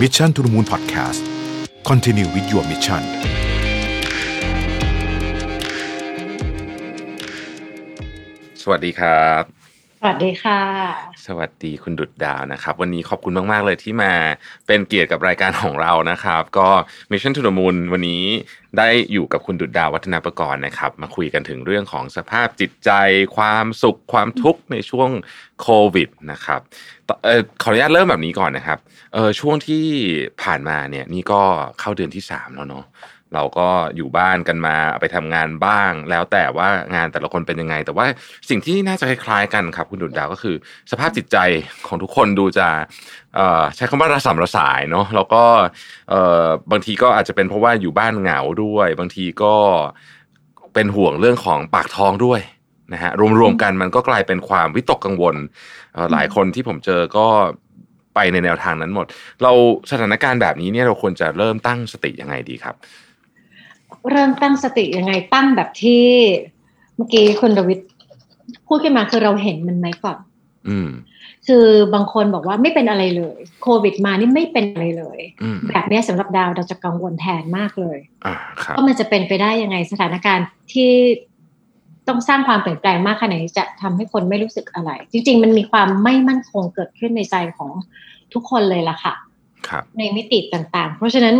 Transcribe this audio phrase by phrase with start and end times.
[0.00, 1.20] Mission to the Moon Podcast
[1.84, 3.02] Continue with your mission
[8.62, 9.59] สวัสดีครับ
[10.02, 10.60] สวัสดีค่ะ
[11.26, 14.12] สวัสดีคุณดุดดาวนะครับ วันนี้ขอบคุณมาก ๆ เลยที่มา
[14.66, 16.68] เป็นเกียรติกับรายการของเรานะครับ ก็
[17.10, 18.24] Mission to the Moon วันนี้
[18.78, 22.90] ได้อยู่กับคุณดุดดาววัฒนาประกรณ์นะครับ มาคุยกันถึงเรื่องของสภาพจิตใจ
[23.36, 25.10] ความสุขความทุกข์ในช่วง
[25.60, 26.60] โควิดนะครับ
[27.26, 28.78] ออขออนุญาตเริ่มแบบนี้ก่อนนะครับ
[29.16, 29.84] ออช่วงที่
[30.42, 31.42] ผ่านมาเนี่ยนี่ก็
[31.80, 32.84] เข้าเดือนที่สามแล้วเนาะ
[33.34, 38.06] เราก็อยู่บ้านกันมาไปทำงานบ้าง แล้วแต่ว่างานแต่ละคนเป็นยังไง แต่ว่า
[38.48, 40.56] สิ่งที่น่าจะคล้ายๆกันครับ คุณดุดดาวก็คือ
[40.90, 41.36] สภาพจิตใจ
[41.86, 42.68] ของทุกคนดูจะ
[43.36, 45.42] เอ่อใช้คำว่าระสำระสายเนาะแล้วก็
[46.10, 49.54] เอ่อบางทีก็อาจจะเป็นเพราะว่าอยู่บ้านเหงาด้วย บางทีก็
[50.74, 52.40] เป็นห่วงเรื่องของปากท้องด้วย
[52.92, 53.10] นะฮะ
[53.40, 55.36] รวมๆกันมันก็กลายเป็นความวิตกกังวล
[55.94, 57.26] เอ่อหลายคนที่ผมเจอก็
[58.14, 59.06] ไปในแนวทางนั้นหมด
[59.42, 59.52] เรา
[59.90, 62.74] สถานการณ์แบบนี้เนี่ยเราควรจะเริ่มตั้งสติยังไงดีครับ
[64.10, 66.04] เริ่มตั้งสติยังไงตั้งแบบที่
[66.96, 67.80] เมื่อกี้คุณดวิด
[68.66, 70.18] พูดขึ้นมาคือเราเห็นมันไหมก่อน
[70.68, 70.90] อืม
[71.46, 80.90] คือบางคนบอกว่าไม่เป็นอะไรเลย โควิดมานี่ไม่เป็นอะไรเลยอืมแบบเนี้ยสำหรับดาวเราจะกังวลแทนมากเลยอ่าครับว่ามันจะเป็นไปได้ยังไงสถานการณ์ที่
[82.08, 87.70] ต้องสร้างความเปลี่ยนแปลงมากขนาดนี้จะทำให้คนไม่รู้สึกอะไร จริง ๆ มันมีความไม่มั่นคงเกิดขึ้นในใจของ
[88.32, 89.14] ทุกคนเลยล่ะค่ะ
[89.68, 91.34] ครับในมิติต่างๆ เพราะฉะนั้น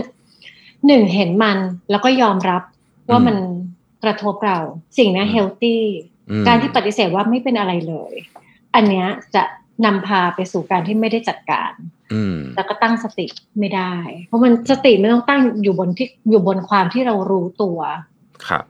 [0.86, 1.59] หนึ่งเห็นมัน
[1.91, 2.62] แล้วก็ยอมรับ
[3.11, 3.36] ว่าอืมมัน
[4.05, 4.59] กระทบเรา
[4.98, 5.83] สิ่งนี้อืมเฮลตี้
[6.31, 8.14] อืมการที่ปฏิเสธว่าไม่เป็นอะไรเลย
[8.75, 9.42] อันเนี้ยจะ
[9.84, 11.72] นำพาไปสู่การที่ไม่ได้จัดการ
[12.12, 13.27] อืมแล้วก็ตั้งสติ
[13.59, 13.95] ไม่ได้
[14.27, 17.78] เพราะมันสติไม่ต้องตั้งอยู่บนที่อยู่บนความที่เรารู้ตัว
[18.47, 18.65] ครับ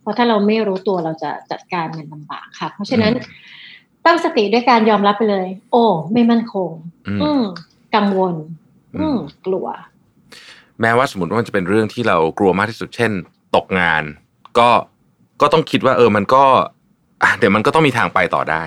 [0.00, 3.50] เพราะถ้าเราไม่รู้ตัวเราจะจัดการมันลำบากค่ะ เพราะฉะนั้นอืม
[4.06, 6.70] ตั้งสติด้วยการยอมรับไปเลย โอ้ ไม่มั่นคง
[7.08, 7.42] อืมอืม
[7.94, 8.34] กังวล
[8.98, 9.66] อือืมมกลัว
[10.80, 13.12] แม้ว่าสมมติว่ามันจะเป็นเรื่องที่เรากลัวมากที่สุดเช่น
[13.56, 14.02] ตกงาน
[14.58, 14.68] ก็
[15.40, 16.44] ก็ต้องคิดว่าเออมันก็
[17.22, 18.62] อะเดี๋ยวมันก็ต้องมีทางไปต่อได้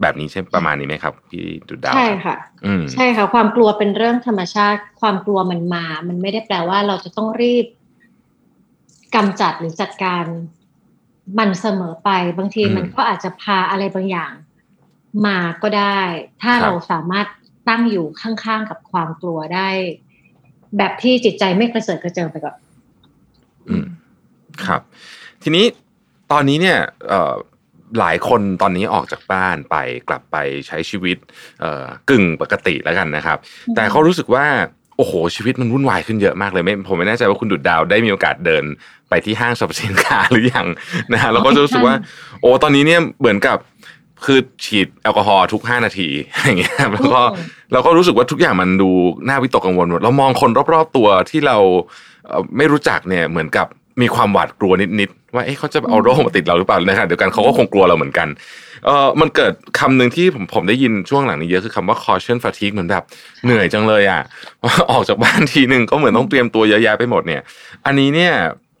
[0.00, 2.36] แบบนี้ใช่ประมาณนี้ไหมครับพี่ดุดดาวใช่รับค่ะ
[2.66, 7.66] อืมใช่ค่ะ ความกลัวเป็นเรื่องธรรมชาติ ความกลัวมันมา มันไม่ได้แปลว่าเราจะต้องรีบ
[9.14, 10.24] กำจัดหรือจัดการ
[11.38, 14.32] มันเสมอไป บางทีอืมมันก็อาจจะพาอะไรบางอย่าง
[15.26, 16.00] มาก็ได้
[16.42, 17.26] ถ้าครับเราสามารถ
[17.68, 19.68] ตั้งอยู่ข้างๆกับความกลัวได้
[20.78, 22.56] แบบที่จิตใจไม่กระเจิดกระเจิงไปก่อน
[23.68, 23.86] อืม
[24.66, 24.80] ครับ
[25.42, 25.64] ทีนี้
[26.32, 26.78] ตอนนี้เนี่ย
[27.08, 27.34] เอ่อ
[27.98, 29.76] หลายคนตอนนี้ออกจากบ้านไป
[30.08, 31.16] กลับไปใช้ชีวิต
[31.60, 33.38] เอ่อกึ่งปกติแล้วกันนะครับ
[33.68, 34.46] อืมแต่เขารู้สึกว่า
[34.96, 38.64] โอ้โหชีวิตมันวุ่นวายขึ้นเยอะมากเลยไม่ผมไม่แน่ใจว่าคุณดุดดาวได้มีโอกาสเดิน
[39.08, 40.66] ไปที่ห้างสรรพสินค้าหรือยัง
[41.12, 41.94] นะฮะเราก็จะรู้สึกว่า
[42.40, 43.58] โอ้ตอนนี้เนี่ยเหมือนกับ
[44.24, 46.08] คือฉีดแอลกอฮอล์ทุกห้านาที
[46.44, 48.90] อย่างเงี้ยแล้วก็อืมเราก็รู้สึกว่าทุกอย่างมันดู
[49.28, 51.56] น่าวิตกกังวลหมดเรามองคนรอบๆตัวที่เรา
[52.26, 53.66] เอ่อไม่รู้จักเนี่ยเหมือนกับ
[54.02, 58.28] มีความหวาดกลัวนิดๆว่าเอ๊ะเขาจะเอาโรคมาติดเราหรือเปล่าในขณะเดียวกันเขาก็คงกลัวเราเหมือนกัน
[58.86, 63.04] เออมันเกิดคำหนึ่งที่ผมผมได้ยินช่วงหลังนี้เยอะคือคำว่า caution fatigue เหมือนแบบ
[63.44, 64.22] เหนื่อยจังเลยอะ
[64.90, 67.42] ออกจากบ้านทีหนึ่งก็เหมือนต้องเตรียมตัวเยอะแยะไปหมดเนี่ย
[67.86, 68.32] อันนี้เนี่ย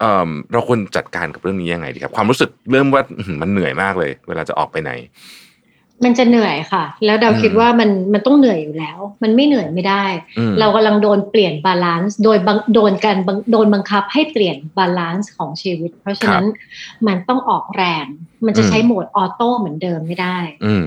[0.02, 4.92] เอ่อเราควรจัดการกับเรื่องนี้ยังไงดีครับ ความรู้สึกเริ่มว่าอื้อหือมันเหนื่อยมากเลย เวลาจะออกไปไหน
[6.04, 10.04] มันจะเหนื่อยค่ะ แล้วดาวอืมคิดว่ามันมันต้องเหนื่อยอยู่แล้ว มันไม่เหนื่อยไม่ได้
[10.38, 16.46] อืมเรากำลังโดนเปลี่ยน balance โดยบังโดนการบังโดนบังคับให้เปลี่ยน balance ของชีวิต เพราะฉะนั้น
[17.06, 18.06] มันต้องออกแรง
[18.46, 20.84] มันจะใช้ mode auto เหมือนเดิมไม่ได้ อืม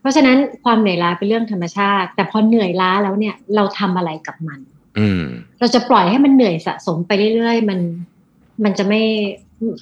[0.00, 4.60] เพราะฉะนั้นความเหนื่อยล้าเป็นเรื่องธรรมชาติ แต่พอเหนื่อยล้าแล้วเนี่ยเราทำอะไรกับมัน
[4.98, 5.22] อืม
[5.58, 7.80] เราจะปล่อยให้มันเหนื่อยสะสมไปเรื่อยๆ มัน
[8.64, 9.02] มันจะไม่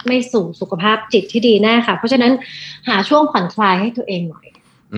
[0.06, 2.32] ไม่สู่สุขภาพจิตที่ดีแน่ค่ะ เพราะฉะนั้น
[2.88, 4.46] หาช่วงผ่อนคลายให้ตัวเองหน่อย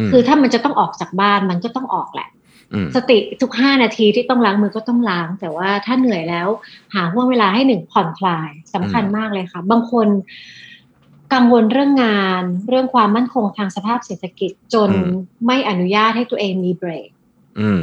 [0.07, 2.29] มคือถ้ามันจะต้องออกจากบ้านมันก็ต้องออกแหละ
[2.73, 6.49] อืมสติทุกห้านาทีที่ต้องล้างมือก็ต้องล้าง แต่ว่าถ้าเหนื่อยแล้ว
[6.95, 10.09] หาห่วงเวลาให้หนึ่งผ่อนคลายสำคัญมากเลยค่ะ บางคน
[11.35, 14.91] กังวลเรื่องงาน เรื่องความมั่นคงทางสภาพเศรษฐกิจจน
[15.47, 17.09] ไม่อนุญาตให้ตัวเองมีเบรก
[17.61, 17.83] อืม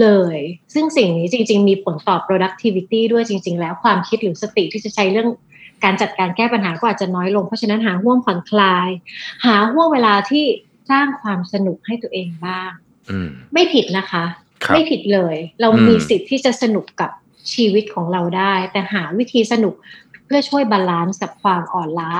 [0.00, 0.38] เลย
[0.74, 5.28] ซึ่งสิ่งนี้จริง ๆ มีผลต่อ productivity ด้วยจริง ๆ แล้วความคิดหรือสติที่จะใช้เรื่อง
[5.84, 8.88] การจัดการแก้ปัญหาก็อาจจะน้อยลง เพราะฉะนั้นหาห่วงผ่อนคลาย
[9.46, 10.44] หาห้วงเวลาที่
[10.90, 12.70] สร้างความสนุกให้ตัวเองบ้าง
[13.10, 14.24] อืมไม่ผิดนะคะ
[14.64, 17.10] ครับไม่ผิดเลย เราอืมมีสิทธิ์ที่จะสนุกกับ
[17.52, 19.74] ชีวิตของเราได้ แต่หาวิธีสนุก
[20.24, 22.12] เพื่อช่วย balance กับความอ่อนล้า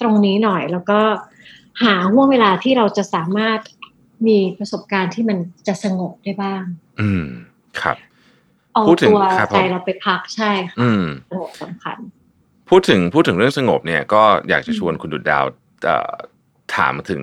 [0.00, 1.00] ตรงนี้หน่อยแล้วก็
[1.82, 3.60] หาห้วงเวลาที่เราจะสามารถ
[4.26, 6.64] มีประสบการณ์ที่มันจะสงบได้บ้าง
[7.00, 7.24] อืม
[7.80, 7.96] ครับ
[8.72, 11.96] เอาพูดถึงตัวครับผมใจเราไปพักใช่ค่ะอืมสงบสำคัญ
[12.70, 15.44] พูดถึงพูดถึงเรื่องสงบเนี่ย ก็อยากจะชวนคุณดุดดาว
[15.84, 16.14] เอ่อ
[16.76, 17.22] ถามถึง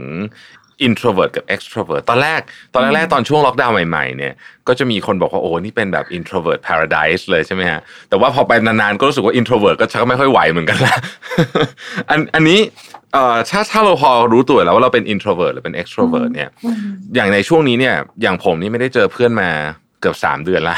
[0.88, 2.42] introvert กับ extrovert ตอนแรก
[2.74, 4.33] ตอนแรกๆตอนช่วงล็อกดาวน์ใหม่ๆเนี่ย
[4.68, 7.80] ก็จะมีคนบอกว่าโอ้นี่เป็นแบบ introvert paradise เลยใช่ไหมฮะ
[8.10, 10.95] แต่ว่าพอไปนานๆก็รู้สึกว่า introvert ก็ชักไม่ค่อยไหวเหมือนกันละ
[12.10, 12.60] อันอันนี้
[13.13, 16.78] เอ่อถ้าถ้าเราพอรู้ตัวแล้วว่าเราเป็น introvert หรือเป็น extrovert เนี่ยอืม
[17.16, 19.50] อย่างในช่วงนี้เนี่ย อย่างผมนี่ไม่ได้เจอเพื่อนมา
[20.01, 20.78] เกือบสามเดือนละ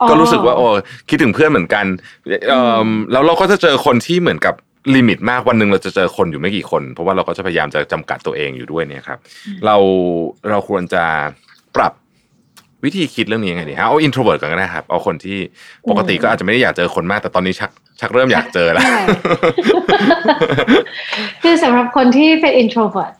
[0.00, 0.66] อ๋อก็รู้สึกว่าโอ้
[1.08, 1.84] คิดถึงเพื่อนเหมือนกัน
[2.48, 4.54] เอิ่มแล้วเราก็จะเจอคนที่เหมือนกับ
[4.94, 9.18] limit มากวันหนึ่งเราจะเจอคนอยู่ไม่กี่คน เพราะว่าเราก็จะพยายามจะจำกัดตัวเองอยู่ด้วยเนี่ยครับ
[9.66, 9.76] เรา
[10.50, 11.04] เราควรจะ
[11.76, 11.92] ปรับ
[12.84, 15.38] วิธีคิดเรื่องนี้ยังไงดีฮะเอา introvert กันก็ได้ครับ เอาคนที่
[15.90, 19.00] ปกติก็อาจจะไม่ได้อยากเจอคนมาก แต่ตอนนี้ชักชักเริ่มอยากเจอแล้วใช่
[21.42, 23.14] คือสำหรับคนที่เป็น introvert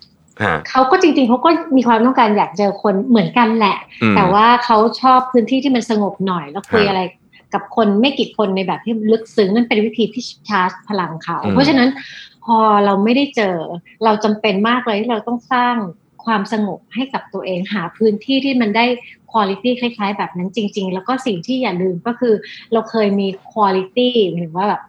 [0.45, 7.01] ฮะเขาก็จริงๆเขาก็มีความต้องการอยากเจอคนเหมือนกันแหละอืมแต่ว่าเขาชอบพื้นที่ที่มันสงบหน่อย แล้วคุยฮะอะไร
[7.55, 11.89] กับคนไม่กี่คนในแบบที่ลึกซึ้งนั่นเป็นวิธีที่ชาร์จพลังเขาอืมเพราะฉะนั้น
[12.45, 13.57] พอเราไม่ได้เจอ
[14.05, 15.77] เราจำเป็นมากเลยที่เราต้องสร้าง
[16.25, 18.87] ความสงบให้กับตัวเองหาพื้นที่ที่มันได้
[19.33, 22.35] คุณ i t y คล้าย ๆ แบบนั้นจริง ๆ แล้วก็สิ่งที่อย่าลืมก็คือ
[22.73, 24.83] เราเคยมีคุณ i t y หรือว่าแบบ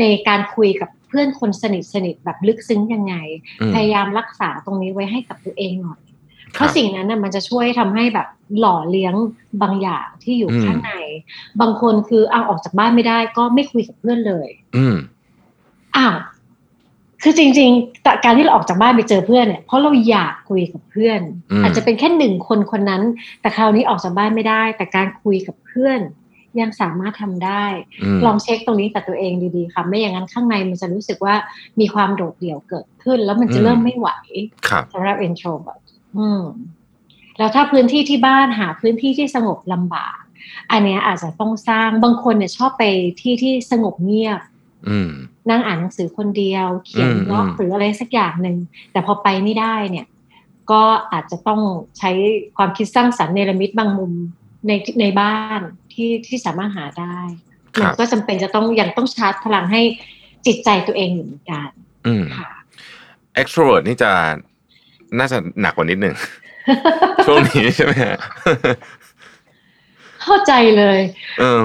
[0.00, 3.14] ในการคุยกับเพื่อนคนสนิทสนิทๆแบบลึกซึ้งยังไง
[3.60, 6.00] อืมพยายามรักษาตรงนี้ไว้ให้กับตัวเองหน่อย
[6.54, 8.28] เพครัราะบสิ่งนั้นน่ะมันจะช่วยทำให้แบบ
[8.58, 9.14] หล่อเลี้ยง
[9.62, 10.92] บางอย่างที่อยู่อืมข้างใน
[11.60, 14.96] บางคนคือเอาออกจากบ้านไม่ได้ก็ไม่คุยกับเพื่อนเลย อืม
[15.96, 16.16] อ้าว
[17.22, 21.20] คือจริงๆแต่การที่เราออกจากบ้านไปเจอเพื่อนเนี่ยเพราะเราอยากคุยกับเพื่อน
[21.50, 23.02] อืมอาจจะเป็นแค่หนึ่งคนคนนั้น
[23.40, 26.00] แต่คราวนี้ออกจากบ้านไม่ได้ แต่การคุยกับเพื่อน
[26.60, 27.64] ยังสามารถทำได้
[28.16, 31.34] มลองเช็คตรงนี้กับตัวเองดีๆค่ะไม่อย่างนั้นข้างในมันจะรู้สึกว่า
[31.80, 34.08] มีความโดดเดี่ยวเกิดขึ้น แล้วมันจะอืมเริ่มไม่ไหว
[34.68, 35.83] ครับสำหรับ introvert
[36.18, 36.42] อืม
[37.38, 40.16] แล้วถ้าพื้นที่ที่บ้านหาพื้นที่ที่สงบลำบาก
[40.72, 42.84] อันเนี้ยอาจจะต้องสร้างบางคนเนี่ยชอบไป
[43.20, 44.40] ที่ที่สงบเงียบ
[44.88, 45.10] อืม
[45.50, 48.56] นั่งอ่านหนังสือคนเดียว เขียนอืมบล็อกอืมหรืออะไรสักอย่างหนึ่ง
[48.92, 50.06] แต่พอไปไม่ได้เนี่ย
[50.70, 50.82] ก็
[51.12, 51.60] อาจจะต้อง
[51.98, 52.10] ใช้
[52.56, 54.12] ความคิดสร้างสรรค์เนรมิตบางมุม
[54.66, 55.60] ในในบ้าน
[55.92, 57.18] ที่ที่สามารถหาได้
[57.76, 59.82] คมัรันบก็จำเป็นจะต้องยังต้องชาร์จพลังให้
[60.46, 61.68] จิตใจตัวเองอยู่เหมือนกัน
[62.06, 62.50] อืมค่ะ
[63.40, 64.10] extrovert นี่จะ
[65.18, 66.14] น่าจะหนักกว่านิดหนึ่ง
[67.26, 68.16] ช่วงนี้ใช่ไหมฮะ
[70.22, 70.98] เข้าใจเลย
[71.40, 71.60] เออ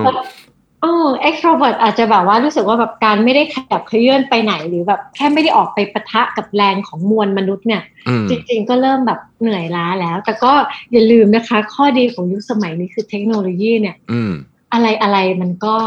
[0.81, 10.53] เออ extrovert อาจจะแบบว่ารู้สึกว่าแบบการไม่ได้ขยับเขยื่อนไปไหนหรือแบบแค่ไม่ได้ออกไปปะทะกับแรงของมวลมนุษย์เนี่ยอืมจริง ๆ ก็เริ่มแบบเหนื่อยล้าแล้ว แต่ก็
[10.91, 14.33] อย่าลืมนะคะ ข้อดีของยุคสมัยนี้คือเทคโนโลยีเนี่ยอืม
[14.73, 15.77] อะไรอะไรมันก็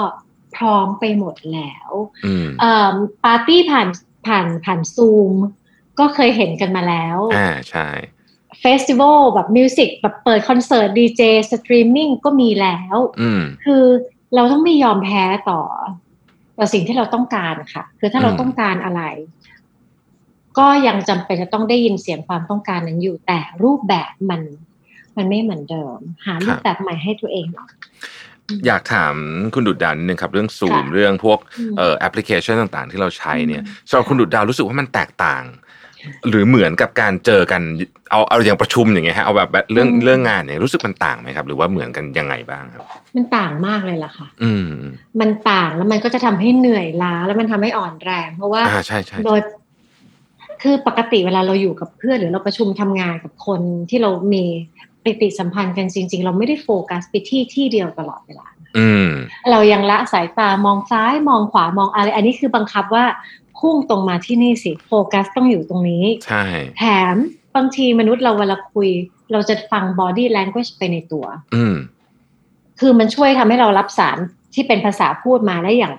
[0.57, 1.91] พร้อมไปหมดแล้ว
[2.27, 2.95] อืมเอ่อ
[3.25, 3.89] ปาร์ตี้ผ่าน
[4.27, 5.35] ผ่านผ่านซูม
[5.99, 7.89] ก็เคยเห็นกันมาแล้ว อ่าใช่
[8.61, 13.85] festival แบบ music แบบเปิดคอนเสิร์ตดีเจสตรีมมิ่งก็มีแล้วอืมคือ
[14.35, 15.61] เราต้องไม่ยอมแพ้ต่อ
[16.59, 19.03] ต่อสิ่งที่เราต้องการค่ะ คือถ้าเราอืมต้องการอะไร
[20.59, 24.41] ก็ยังจำเป็นจะต้องได้ยินเสียงความต้องการนั้นอยู่ แต่รูปแบบมัน
[25.17, 27.71] มันไม่เหมือนเดิม หารูปแบบใหม่ให้ตัวเองหน่อย
[28.67, 29.15] อยากถาม
[29.55, 35.43] คุณดุดดาวนิดนึงครับ เรื่องซูมค่ะเรื่องพวกอืมเอ่อแอปพลิเคชันต่างๆ ที่เราใช้เนี่ยอืมสำหรับคุณดุดดาวรู้สึกว่ามันแตกต่าง
[36.29, 37.63] หรือเหมือนกับการเจอกัน
[38.11, 42.83] เอาเอาอย่างประชุมอย่างเงี้ยฮะเอาแบบแบบเรื่องเรื่องงานเนี่ยรู้สึกมันต่างไหมครับ หรือว่าเหมือนกันยังไงบ้างครับ
[43.17, 44.69] มันต่างมากเลยล่ะค่ะ อืม
[45.21, 49.41] มันต่างแล้วมันก็จะทำให้เหนื่อยล้า แล้วมันทำให้อ่อนแรง เพราะว่าอ่าใช่ใช่โดย
[50.63, 53.61] คือปกติเวลาเราอยู่กับเพื่อนหรือเราประชุมทำงานกับคน
[53.91, 54.45] ที่เรามี
[55.05, 58.47] ปฏิสัมพันธ์กันจริง ๆ เราไม่ได้โฟกัสไปที่ที่เดียวตลอดเวลา
[58.79, 59.09] อืม
[59.51, 63.05] เรายังละสายตามองซ้ายมองขวามองอะไร อันนี้คือบังคับว่า
[63.63, 66.45] พุ่งตรงมาที่นี่สิโฟกัสต้องอยู่ตรงนี้ ใช่
[66.79, 67.17] แถม
[67.57, 68.89] บางทีมนุษย์เราเวลาคุย
[69.33, 71.75] เราจะฟัง body language ไปในตัว อืม
[72.81, 74.19] คือมันช่วยทำให้เรารับสาร
[74.55, 75.95] ที่เป็นภาษาพูดมาได้อย่าง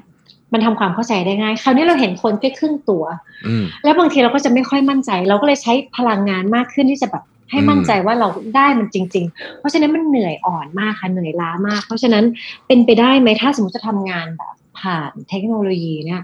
[0.53, 3.03] มันทำความเข้าใจได้ง่าย คราวนี้เราเห็นคนแค่ครึ่งตัว
[3.47, 12.23] อืมแล้วบางทีเราก็จะไม่ค่อยมั่นใจ เราก็เลยใช้พลังงานมากขึ้นที่จะแบบให้มั่นใจว่าเราได้มันจริง ๆ เพราะฉะนั้นมันเหนื่อยอ่อนมากค่ะ เหนื่อยล้ามาก เพราะฉะนั้น
[12.67, 16.21] เป็นไปได้ไหมถ้าสมมติจะทำงานแบบผ่านเทคโนโลยีเนี่ย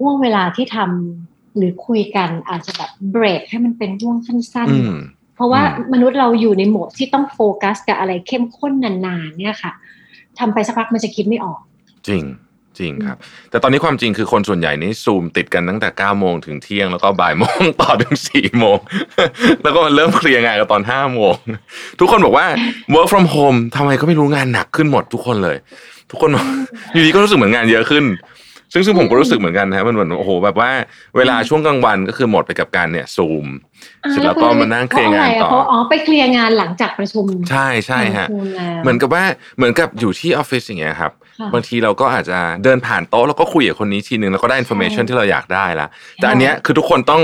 [0.00, 9.72] ห่วงเวลาที่ทำหรือคุยกันอาจจะแบบเบรกให้มันเป็นห่วงสั้นอืมๆเพราะว่าอืมมนุษย์เราอยู่ในโหมดที่ต้องโฟกัสกับอะไรเข้มข้นนานๆ เนี่ยค่ะ
[10.38, 11.58] ทำไปสักพักมันจะคิดไม่ออก
[12.08, 12.24] จริง
[12.78, 13.18] จริงครับ
[13.50, 18.78] แต่ตอนนี้ความจริงคือคนส่วนใหญ่นี่ซูมติดกันตั้งแต่9โมงถึงเที่ยงแล้วก็บ่ายโมงต่อถึง4โมง
[19.62, 21.34] แล้วก็มาเริ่มเคลียร์งานกันตอน5โมง
[21.98, 22.46] ทุกคนบอกว่า
[22.94, 25.56] work from home ทำไมก็ไม่รู้งานหนักขึ้นหมดทุกคนเลย
[26.10, 26.46] ทุกคนบอก
[26.92, 28.04] อยู่ดีก็รู้สึกเหมือนงานเยอะขึ้น
[28.72, 30.70] ซึ่งซึ่งผมก็รู้สึกเหมือนกันนะมันเหมือนโอ้โหแบบว่า
[31.16, 33.46] เวลาช่วงกลางวันก็คือหมดไปกับการเนี่ยซูม
[34.10, 39.24] เสร็จแล้วก็มานั่งเคลียร์งานต่อเพระะะไระเพระอ๋อไปเคลียร์งานหลังจากประชุม ใช่ใช่ฮะประชุมแล้วเหมือนกับว่า
[39.56, 45.86] เหมือนกับอยู่ที่ออฟฟิศอย่างเงี้ยครับค่ะบางทีเราก็อาจจะเดินผ่านโต๊ะแล้วก็คุยกับคนนี้ทีนึงแล้วก็ได้ information ใช่ที่เราอยากได้ละ
[46.16, 47.22] แต่อันเนี้ยคือทุกคนต้อง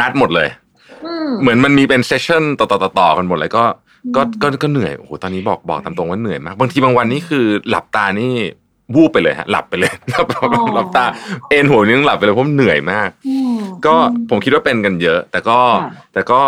[0.00, 0.48] นัดหมดเลย
[1.04, 3.64] อืมเหมือนมันมีเป็น session ต่อต่อต่อต่อกันหมดเลยก็
[4.16, 8.34] ก็อืมก็ก็เหนื่อยโอ้โหตอนนี้บอกบอกตามตรงว่าเหนื่อยมาก บางทีบางวันนี่คือหลับตานี่
[8.94, 10.26] วูบไปเลยฮะหลับไปเลยหลับ
[10.74, 11.04] หลับตา
[11.50, 16.40] เอนหัวนี่ต้องหลับไปเลยเพราะมันเหนื่อยมากอืมก็อืผมคิดว่าเป็นกันเยอะ แต่ก็ค่ะแต่ก็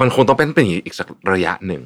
[0.00, 1.82] มันคงต้องเป็นเป็นอย่างนี้อีกสักระยะหนึ่ง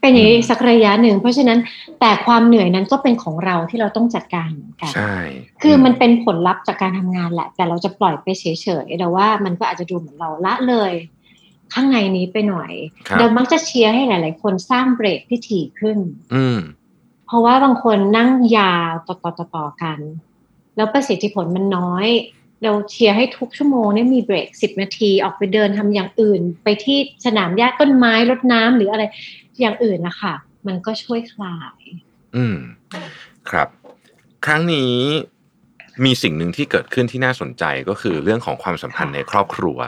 [0.00, 1.58] เป็นอย่างนี้สักระยะหนึ่งเพราะฉะนั้น
[2.00, 5.16] แต่ความเหนื่อยนั้นก็เป็นของเราที่เราต้องจัดการเหมือนกันใช่
[5.62, 8.44] คือมันเป็นผลลัพธ์จากการทำงานแหละ แต่เราจะปล่อยไปเฉ
[8.84, 10.92] ยๆแต่ว่ามันก็อาจจะดูเหมือนเราละเลย
[11.74, 12.72] ข้างในนี้ไปหน่อย
[13.08, 15.98] ครับเรามักจะเชียร์ให้หลาย ๆ คนสร้างเบรกที่ถี่ขึ้น
[16.34, 16.58] อืม
[17.26, 19.98] เพราะว่าบางคนนั่งยาวต่อๆต่อๆกัน
[20.76, 22.06] แล้วประสิทธิผลมันน้อย
[22.62, 29.02] เราเชียร์ให้ทุกชั่วโมงเนี่ยมีเบรกสิบนาทีออกไปเดินทำอย่างอื่น ไปที่สนามหญ้าต้นไม้รดน้ำหรืออะไร
[29.60, 30.34] อย่างอื่นนะคะ
[30.66, 31.80] มันก็ช่วยคลาย
[32.36, 32.56] อืม
[33.50, 33.68] ครับ
[34.46, 34.94] ครั้งนี้
[36.04, 39.78] มีสิ่งหนึ่งที่เกิดขึ้นที่น่าสนใจก็คือเรื่องของความสัมพันธ์ในครอบครัว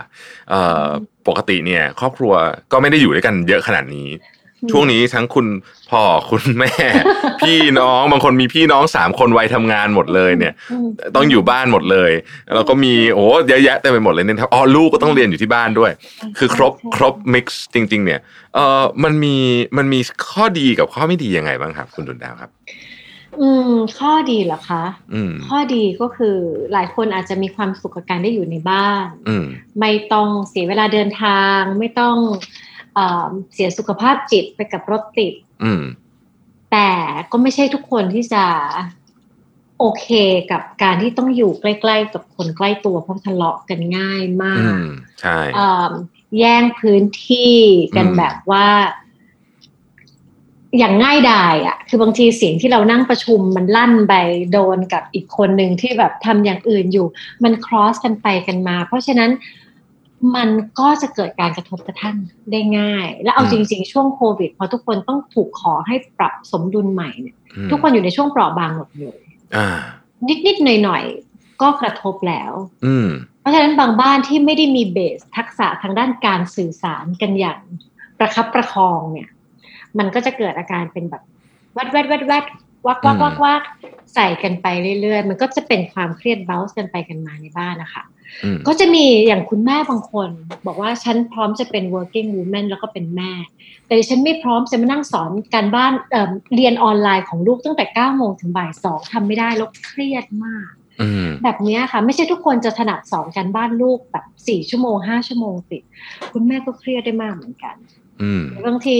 [0.50, 0.88] เอ่อ
[1.28, 2.33] ปกติเนี่ย ครอบครัว
[2.73, 4.09] ก็ไม่ได้อยู่ด้วยกันเยอะขนาดนี้
[4.70, 5.46] ช่วงนี้ทั้งคุณ
[5.90, 6.72] พ่อคุณแม่
[7.40, 10.52] พี่น้องบางคนมีพี่น้องสามคนวัยทำงานหมดเลยเนี่ย
[10.84, 10.86] ม
[11.16, 12.12] ต้องอยู่บ้านหมดเลย
[12.54, 15.90] แล้วก็มีโอ้เยอะแยะเต็มไปหมดเลยเนี่ยครับอ๋อลูกก็ต้องเรียนอยู่ที่บ้านด้วย
[16.38, 18.20] คือครบครบมิกซ์จริง ๆ เนี่ย
[18.54, 19.36] เออมันมี
[19.76, 20.00] มันมี
[20.32, 22.50] ข้อดีกับข้อไม่ดียังไงบ้างครับ คุณดุลดาวครับ
[23.40, 24.84] อืม ข้อดีเหรอคะ
[25.14, 26.36] อืมข้อดีก็คือ
[26.72, 29.46] หลายคนอาจจะมีความสุขกับการได้อยู่ในบ้าน อืม
[29.80, 32.16] ไม่ต้องเสียเวลาเดินทาง ไม่ต้อง
[32.95, 35.83] เออเสียสุขภาพจิตไปกับรถติดอืม
[36.73, 36.90] แต่
[37.30, 38.45] ก็ไม่ใช่ทุกคนที่จะ
[39.78, 40.07] โอเค
[40.52, 44.88] กับการที่ต้องอยู่ใกล้ ๆ กับคนใกล้ตัวเพราะทะเลาะกันง่ายมาอืกม
[45.21, 45.92] ใช่เอิ่ม
[46.38, 47.54] แย่งพื้นที่
[47.97, 48.68] กันอืมแบบว่า
[50.78, 54.14] อย่างง่ายดายอะ่ะ คือบางทีเสียงที่เรานั่งประชุมมันลั่นไป
[54.52, 57.07] โดนกับอีกคนหนึ่งที่แบบทำอย่างอื่นอยู่
[57.45, 59.30] มันครอสกันไปกันมา เพราะฉะนั้น
[60.37, 60.48] มัน
[60.80, 62.16] ก็จะเกิดการกระทบกระทั่ง
[62.52, 69.18] ได้ง่าย แล้วเอาอืมจริง ๆ ช่วงโควิดพอทุกคนต้องถูกขอให้ปรับสมดุลใหม่เนี่ยอืมทุกคนอยู่ในช่วงเปราะบางหมดเลย
[69.56, 69.68] อ่า
[70.46, 72.52] นิดๆหน่อยๆก็กระทบแล้ว
[72.87, 73.08] อืม
[73.40, 77.60] เพราะฉะนั้นบางบ้านที่ไม่ได้มีเบสทักษะทางด้านการสื่อสารกันอย่าง
[78.18, 79.28] ประคับประคองเนี่ย
[79.98, 81.22] มันก็จะเกิดอาการเป็นแบบ
[81.76, 82.46] วัดแวดแวดแวด
[82.87, 83.62] วักวักวักวัก
[84.14, 84.66] ใส่กันไป
[85.00, 88.17] เรื่อยๆ มันก็จะเป็นความเครียดเบ้าส์กันไปกันมาในบ้านนะคะอืม
[88.66, 90.28] ก็จะมีอย่างคุณแม่บางคน
[90.66, 93.32] บอกว่าฉันพร้อมจะเป็น working woman แล้วก็เป็นแม่
[93.87, 100.70] แต่ดิฉันไม่พร้อมจะมานั่งสอนการบ้านเอ่อเรียนออนไลน์ของลูกตั้งแต่9โมงถึงบ่ายสองทำไม่ได้แล้วเครียดมาก
[101.02, 105.82] อืมแบบเนี้ยค่ะ ไม่ใช่ทุกคนจะถนัดสอนการบ้านลูกแบบสี่ชั่วโมงห้าชั่วโมงติด
[106.32, 107.76] คุณแม่ก็เครียดได้มากเหมือนกัน
[108.23, 108.99] อืมบางที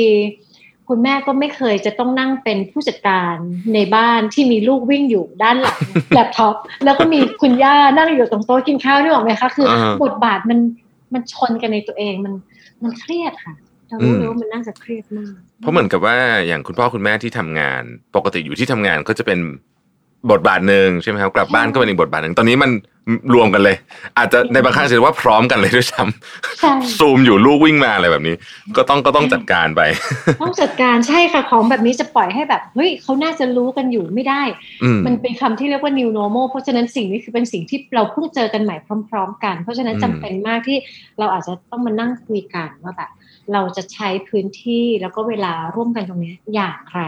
[0.89, 3.35] คุณแม่ก็ไม่เคยจะต้องนั่งเป็นผู้จัดการ
[3.75, 5.79] ในบ้านที่มีลูกวิ่งอยู่ด้านหลัง
[6.15, 10.59] แล็ปท็อปแล้วก็มีคุณย่านั่งอยู่ตรงโต๊ะกินข้าวนี่หรอกไหมคะคืออ่าบทบาทมัน
[11.13, 12.35] มันชนกันในตัวเองมัน
[12.83, 13.55] มันเครียดค่ะ
[13.89, 16.17] เรารู้เลยว่ามันน่าจะเครียดมากเพราะเหมือนกับว่า
[16.47, 17.83] อย่างคุณพ่อคุณแม่ที่ทำงาน
[18.17, 19.39] ปกติอยู่ที่ทำงานก็จะเป็น
[20.31, 22.71] บทบาทหนึ่งใช่ไหมครับกลับบ้านก็เป็นอีกบทบาทหนึ่งตอนนี้มัน
[23.35, 23.77] รวมกันเลย
[24.19, 26.03] อาจจะในบางครั้งอาจจะว่าพร้อมกันเลยด้วยซ้
[26.61, 28.35] ใช่ำซูมอยู่ลูกวิ่งมาอะไรแบบนี้
[28.77, 29.81] ก็ต้องก็ต้องจัดการไป
[30.43, 34.43] ต้องจัดการใช่ค่ะของแบบนี้จะปล่อยให้แบบเฮ้ยเขาน่าจะรู้กันอยู่ไม่ได้
[34.83, 38.77] อืมมันเป็นคำที่เรียกว่า new normal เพราะฉะนั้นสิ่งนี้คือเป็นสิ่งที่เราเพิ่งเจอกันใหม่
[39.11, 40.79] พร้อม ๆ กัน เพราะฉะนั้นอืมจำเป็นมากที่
[41.19, 43.11] เราอาจจะต้องมานั่งคุยกันว่าแบบ
[43.53, 47.03] เราจะใช้พื้นที่แล้วก็เวลาร่วมกันตรงนี้อย่างไร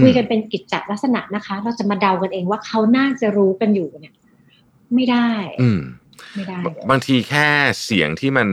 [0.00, 4.14] คุยกันเป็นกิจจลักษณะนะคะ เราจะมาเดากันเองว่าเขาน่าจะรู้กันอยู่เนี่ย
[4.94, 5.30] ไม่ได้
[5.62, 5.80] อืม
[6.36, 6.60] ไม่ได้
[6.90, 7.48] บางทีแค่
[7.84, 8.48] เสียงที่มัน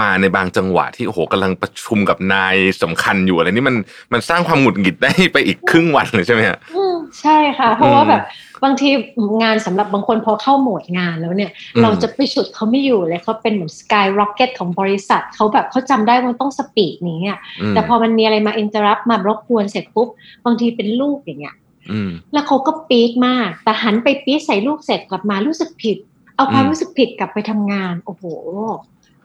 [0.00, 3.76] มาในบางจังหวะที่โอ้โหกำลังประชุมกับนายสำคัญอยู่อะไรนี่มัน
[4.12, 6.85] มันสร้างความหงุดหงิดได้ไปอีกครึ่งวันเลยใช่ไหมฮะอืม
[7.20, 8.22] ใช่ค่ะ เพราะว่าอืมแบบ
[8.64, 8.88] บางที
[9.42, 17.38] งานสำหรับบางคนพอเข้าโหมดงานแล้วเนี่ยอืมเราจะไปฉุดเขาไม่อยู่เลยเขาเป็นเหมือน skyrocket ของบริษัทเขาแบบเขาจำได้ว่ามันต้อง speed นี้อะ
[17.70, 20.08] มแต่พอมันมีอะไรมา interrupt มารบกวนเสร็จปุ๊บ
[20.44, 21.56] บางทีเป็นลูกอย่างเงี้ย
[21.90, 25.96] อืมแล้วเขาก็ปี๊ดมาก แต่หันไปปี๊ดใส่ลูกเสร็จกลับมารู้สึกผิด
[26.36, 28.24] เอาความอืมรู้สึกผิดกลับไปทำงาน โอ้โห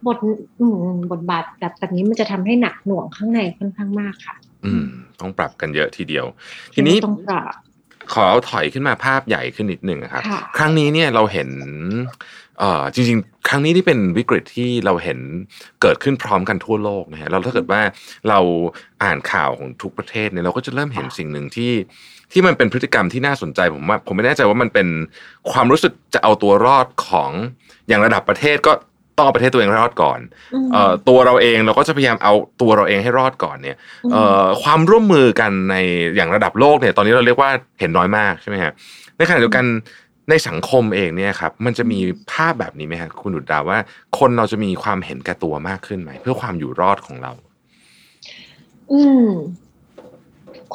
[0.05, 0.17] บท
[0.59, 4.85] อืมบทบาทแบบแบบนี้มันจะทำให้หนักหน่วงข้างในค่อนข้างมากค่ะ อืม
[5.19, 6.25] ต้องปรับกันเยอะทีเดียว
[6.73, 7.53] ทีนี้ต้องปรับ
[8.13, 11.49] ขอถอยขึ้นมาภาพใหญ่ขึ้นนิดหนึ่งนะครับค่ะครั้งนี้เนี่ยเราเห็น
[12.59, 15.19] เอ่อจริงๆ ครั้งนี้ที่เป็นวิกฤตที่เราเห็น
[15.81, 17.81] เกิดขึ้นพร้อมกันทั่วโลกนะฮะแล้วถ้าเกิดว่า
[18.29, 18.39] เรา
[19.03, 21.73] อ่านข่าวของทุกประเทศเนี่ยเราก็จะเริ่มเห็นสิ่งหนึ่งที่
[22.31, 24.87] ที่มันเป็นพฤติกรรมที่น่าสนใจผมว่าผมไม่แน่ใจว่ามันเป็น
[25.51, 27.31] ความรู้สึกจะเอาตัวรอดของ
[27.87, 28.73] อย่างระดับประเทศก็
[29.21, 30.19] ต้องเอาประเทศตัวเองให้รอดก่อน
[30.65, 35.75] มเอ่อตัวเราเองเราก็จะพยายามเอาตัวเราเองให้รอดก่อนเนี่ยมเอ่อความร่วมมือกันใน
[36.15, 37.49] อย่างระดับโลกเนี่ยตอนนี้เราเรียกว่า
[37.79, 38.71] เห็นน้อยมากใช่ไหมฮะ
[39.17, 39.65] ในขณะเดียวกัน
[40.29, 41.99] ในสังคมเองเนี่ยครับมันจะมี
[42.31, 43.77] ภาพแบบนี้ไหมครับคุณดุดดาวว่า
[44.19, 47.31] คนเราจะมีความเห็นแก่ตัวมากขึ้นไหม เพื่อความอยู่รอดของเรา
[48.91, 49.29] อืม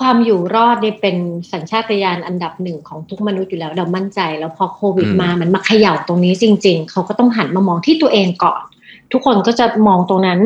[0.01, 1.17] ความอยู่รอดเนี่ยเป็น
[1.53, 8.63] สัญชาตญาณอันดับหนึ่งของทุกมนุษย์อยู่แล้วเรามั่นใจ แล้วพอโควิดอืมมามันมาเขย่าตรงนี้จริง ๆ เขาก็ต้องหันมามองที่ตัวเองก่อน
[9.13, 10.41] ทุกคนก็จะมองตรงนั้น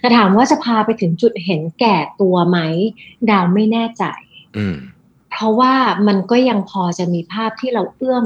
[0.00, 2.58] แต่ถามว่าจะพาไปถึงจุดเห็นแก่ตัวไหม
[3.30, 4.04] ดาวไม่แน่ใจ
[4.56, 4.76] อืม
[5.30, 5.74] เพราะว่า
[6.06, 8.24] มันก็ยังพอจะมีภาพที่เราเอื้อม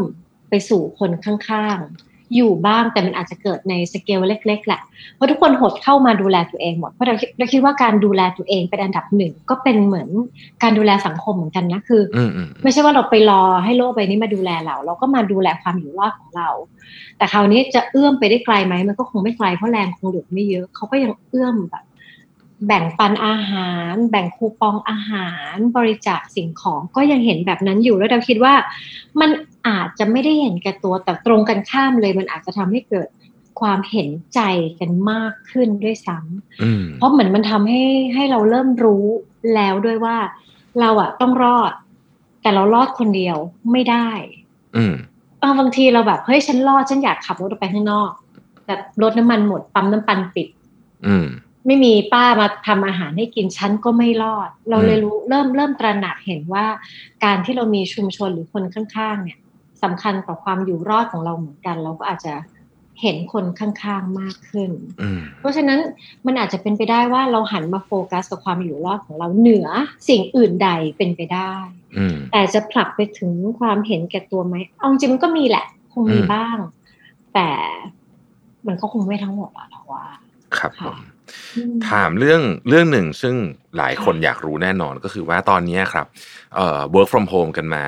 [0.48, 4.80] ไปสู่คนข้างๆ อยู่บ้างแต่มันอาจจะเกิดในสเกลเล็ก ๆ แหละ
[5.16, 10.08] เพราะทุกคนหดเข้ามาดูแลตัวเองหมด เพราะเราคิดเราคิดว่าการดูแลตัวเองเป็นอันดับหนึ่งก็เป็นเหมือน
[10.62, 16.50] การดูแลสังคมเหมือนกันนะคืออืมอืมไม่ใช่ว่าเราไปรอให้โลกใบนี้มาดูแลเรา เราก็มาดูแลความอยู่รอดของเรา
[17.18, 21.84] แต่คราวนี้จะเอื้อมไปได้ไกลไหมมันก็คงไม่ไกลเพราะแรงคงเหลือไม่เยอะเขาก็ยังเอื้อมแบบ
[22.66, 28.54] แบ่งปันอาหาร แบ่งคูปองอาหาร บริจาคสิ่งของก็ยังเห็นแบบนั้นอยู่แล้วเราคิดว่า
[29.20, 29.30] มัน
[29.68, 33.08] อาจจะไม่ได้เห็นแก่ตัวแต่ตรงกันข้ามเลย มันอาจจะทำให้เกิด
[33.60, 34.40] ความเห็นใจ
[34.80, 37.82] กันมากขึ้นด้วยซ้ำอืมเพราะเหมือนมันทำให้
[38.14, 39.04] ให้เราเริ่มรู้
[39.54, 40.16] แล้วด้วยว่า
[40.80, 41.72] เราอะต้องรอด
[42.42, 43.36] แต่เรารอดคนเดียว
[43.72, 44.08] ไม่ได้
[44.76, 44.94] อืม
[45.40, 48.10] เออบางทีเราแบบเฮ้ยฉันรอดฉันอยากขับรถออกไปข้างนอก
[48.64, 50.48] แต่รถน้ำมันหมดปั๊มน้ำมันปิด
[51.06, 51.26] อืม
[51.66, 56.66] ไม่มีป้ามาทำอาหารให้กินฉันก็ไม่รอด เราเลยรู้เริ่มเริ่มตระหนักเห็นว่า
[57.24, 59.38] การที่เรามีชุมชนหรือคนข้างๆ เนี่ย
[59.82, 62.34] สำคัญต่อความอยู่รอดของเราเหมือนกัน เราก็อาจจะ
[63.02, 64.70] เห็นคนข้างๆมากขึ้น
[65.02, 65.78] อืมเพราะฉะนั้น
[66.26, 69.68] มันอาจจะเป็นไปได้ว่าเราหันมาโฟกัสกับความอยู่รอดของเราเหนือ
[70.08, 71.54] สิ่งอื่นใดเป็นไปได้
[71.98, 76.58] อืมแต่จะผลักไปถึงความเห็นแก่ตัวไหมเอาจริงมันก็มีแหละ คงมีอืมบ้าง
[77.34, 77.48] แต่
[78.66, 80.04] มันก็คงไม่ทั้งหมดอะเราว่า
[80.58, 81.19] ครับผค่ะมอืม
[81.88, 83.34] ถามเรื่องเรื่องหนึ่งซึ่ง
[83.76, 86.06] หลายคนอยากรู้แน่นอนก็คือว่าตอนนี้ครับ
[86.56, 87.84] เอ่อ work from home กันมา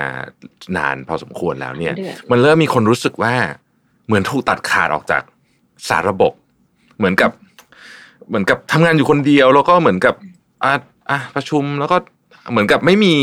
[0.79, 3.35] นานพอสมควรแล้วเนี่ยเดือนมันเริ่มมีคนรู้สึกว่า
[4.07, 5.23] เหมือนถูกตัดขาดออกจาก
[5.89, 6.33] สารระบบ
[6.99, 7.31] เหมือนกับ
[8.29, 10.15] เหมือนกับทำงานอยู่คนเดียว แล้วก็เหมือนกับ
[10.65, 10.73] อะ
[11.11, 11.97] อะประชุมแล้วก็
[12.51, 13.15] เหมือนกับไม่มี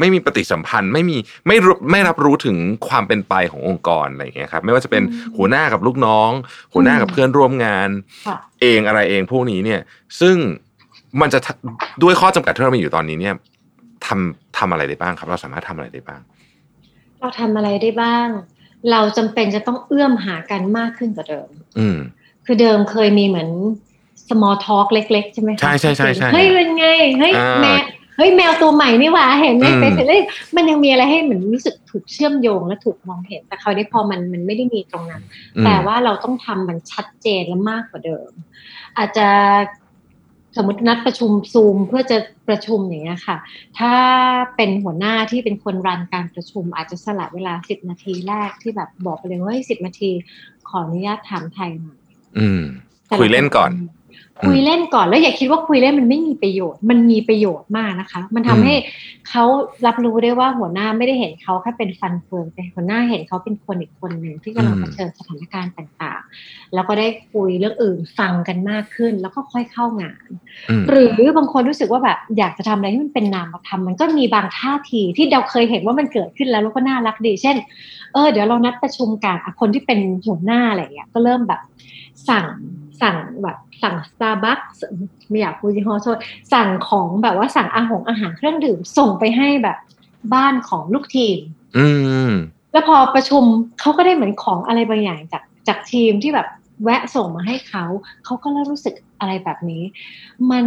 [0.00, 2.56] ไม่มีปฏิสัมพันธ์ ไม่มีไม่รู้ไม่รับรู้ถึง
[2.88, 6.30] ความเป็นไปขององค์กรอะไรอย่างเงี้ยครับไม่ว่าจะเป็นอืมหัวหน้ากับลูกน้อง
[6.74, 7.88] หัวหน้ากับอืมเพื่อนร่วมงาน
[8.26, 9.80] ค่ะเองอะไรเองพวกนี้เนี่ย
[10.20, 10.36] ซึ่ง
[11.20, 11.52] มันจะทะ
[12.02, 13.34] ด้วยข้อจำกัดที่เรามีอยู่ตอนนี้เนี่ย
[14.06, 16.20] ทำทำอะไรได้บ้างครับ เราสามารถทำอะไรได้บ้าง
[17.20, 18.28] เราทำอะไรได้บ้าง
[18.90, 21.48] เราจำเป็นจะต้องเอื้อมหากันมากขึ้นกว่าเดิม
[21.78, 21.96] อืม
[22.46, 23.50] คือเดิมเคยมีเหมือน
[24.28, 26.86] small talk เล็ก ๆ ใช่ไหมคะใช่ใช่ใช่ใช่เฮ้ยเป็นไง
[27.18, 27.82] เฮ้ยอ่าแมว
[28.16, 30.22] เฮ้ยแมวตัวใหม่นี่หว่าเห็นไหมอืมเป็นเลย
[30.56, 35.22] มันยังมีอะไรให้เหมือนรู้สึกถูกเชื่อมโยงและถูกมองเห็น แต่คราวนี้พอมันมันไม่ได้มีตรงนั้น
[35.56, 38.30] อืมแต่ว่าเราต้องทำมันชัดเจนและมากกว่าเดิม
[38.98, 39.28] อาจจะ
[40.56, 42.16] สมมตินัดประชุมซูมเพื่อจะ
[42.48, 43.36] ประชุมอย่างเงี้ยค่ะ
[43.78, 43.94] ถ้า
[44.56, 50.10] เป็นหัวหน้าที่เป็นคนรันการประชุม อาจจะสละเวลาสิบนาทีแรกที่แบบบอกไปเลยว่าสิบนาที
[50.68, 51.98] ขออนุญาตถามไทยหน่อย
[52.38, 52.62] อืม
[53.06, 53.70] แต่ะคุยเล่นก่อน
[54.42, 58.74] คุยเล่นก่อนแล้วอย่าคิดว่าคุยเล่นมันไม่มีประโยชน์ มันมีประโยชน์มากนะคะ มันทำอืมให้
[59.28, 59.44] เขา
[59.86, 70.28] รับรู้ได้ว่าหัวหน้าไม่ได้เห็นเขาแค่เป็นฟันเฟืองแต่หัวหน้าเห็นเขาเป็นคนอีกคนหนึ่งที่กำลังเผชิญสถานการณ์ต่างๆ แล้วก็ได้คุยเรื่องอื่นฟังกันมากขึ้น แล้วก็ค่อยเข้างาน
[70.70, 77.56] อืมหรือบางคนรู้สึกว่าแบบอยากจะทำอะไรที่มันเป็นนามธรรมมันก็มีบางท่าทีที่เราเคยเห็นว่ามันเกิดขึ้นแล้วแล้วก็น่ารักดี เช่น
[78.12, 81.60] เออเดี๋ยวเรานัดประชุมกันอะคนที่เป็นหัวหน้าอะไรเงี้ยก็เริ่มแบบ
[82.28, 82.46] สั่ง
[83.02, 84.60] สั่งแบบสั่งสตาร์บัค
[85.28, 86.18] ไม่อยากพูดยี่ห้อโทษ
[86.52, 89.76] สั่งของแบบว่าสั่งอาหงอาหารเครื่องดื่มส่งไปให้แบบ
[90.34, 91.38] บ้านของลูกทีม
[91.76, 91.86] อื
[92.30, 92.32] ม
[92.72, 93.44] แล้วพอประชุม
[93.80, 96.48] เขาก็ได้เหมือนของอะไรบางอย่างจากจากทีมที่แบบ
[96.84, 97.84] แวะส่งมาให้เขา
[98.24, 99.82] เขาก็เริ่มรู้สึกอะไรแบบนี้
[100.50, 100.64] มัน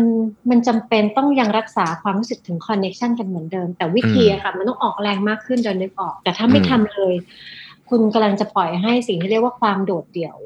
[0.50, 7.16] มันจำเป็นต้องยังรักษาความรู้สึกถึงคอนเน็ชันกันเหมือนเดิม แต่วิธีอะค่ะ มันต้องออกแรงมากขึ้นจนนึกออก แต่ถ้าไม่ทำเลย
[7.90, 10.38] คุณกำลังจะปล่อยให้สิ่งที่เรียกว่าความโดดเดี่ยว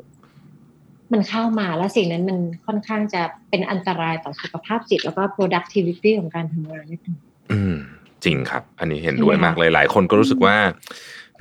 [1.13, 7.17] มันเข้ามาแล้วสิ่งนั้นมันค่อนข้างจะเป็นอันตรายต่อสุขภาพจิต แล้วก็ productivity ของการทำงานนิดนึง
[7.51, 7.75] อืม
[8.23, 10.55] จริงครับ อันนี้เห็นด้วยใช่ไหมคะมากเลยหลายคนก็รู้สึกว่า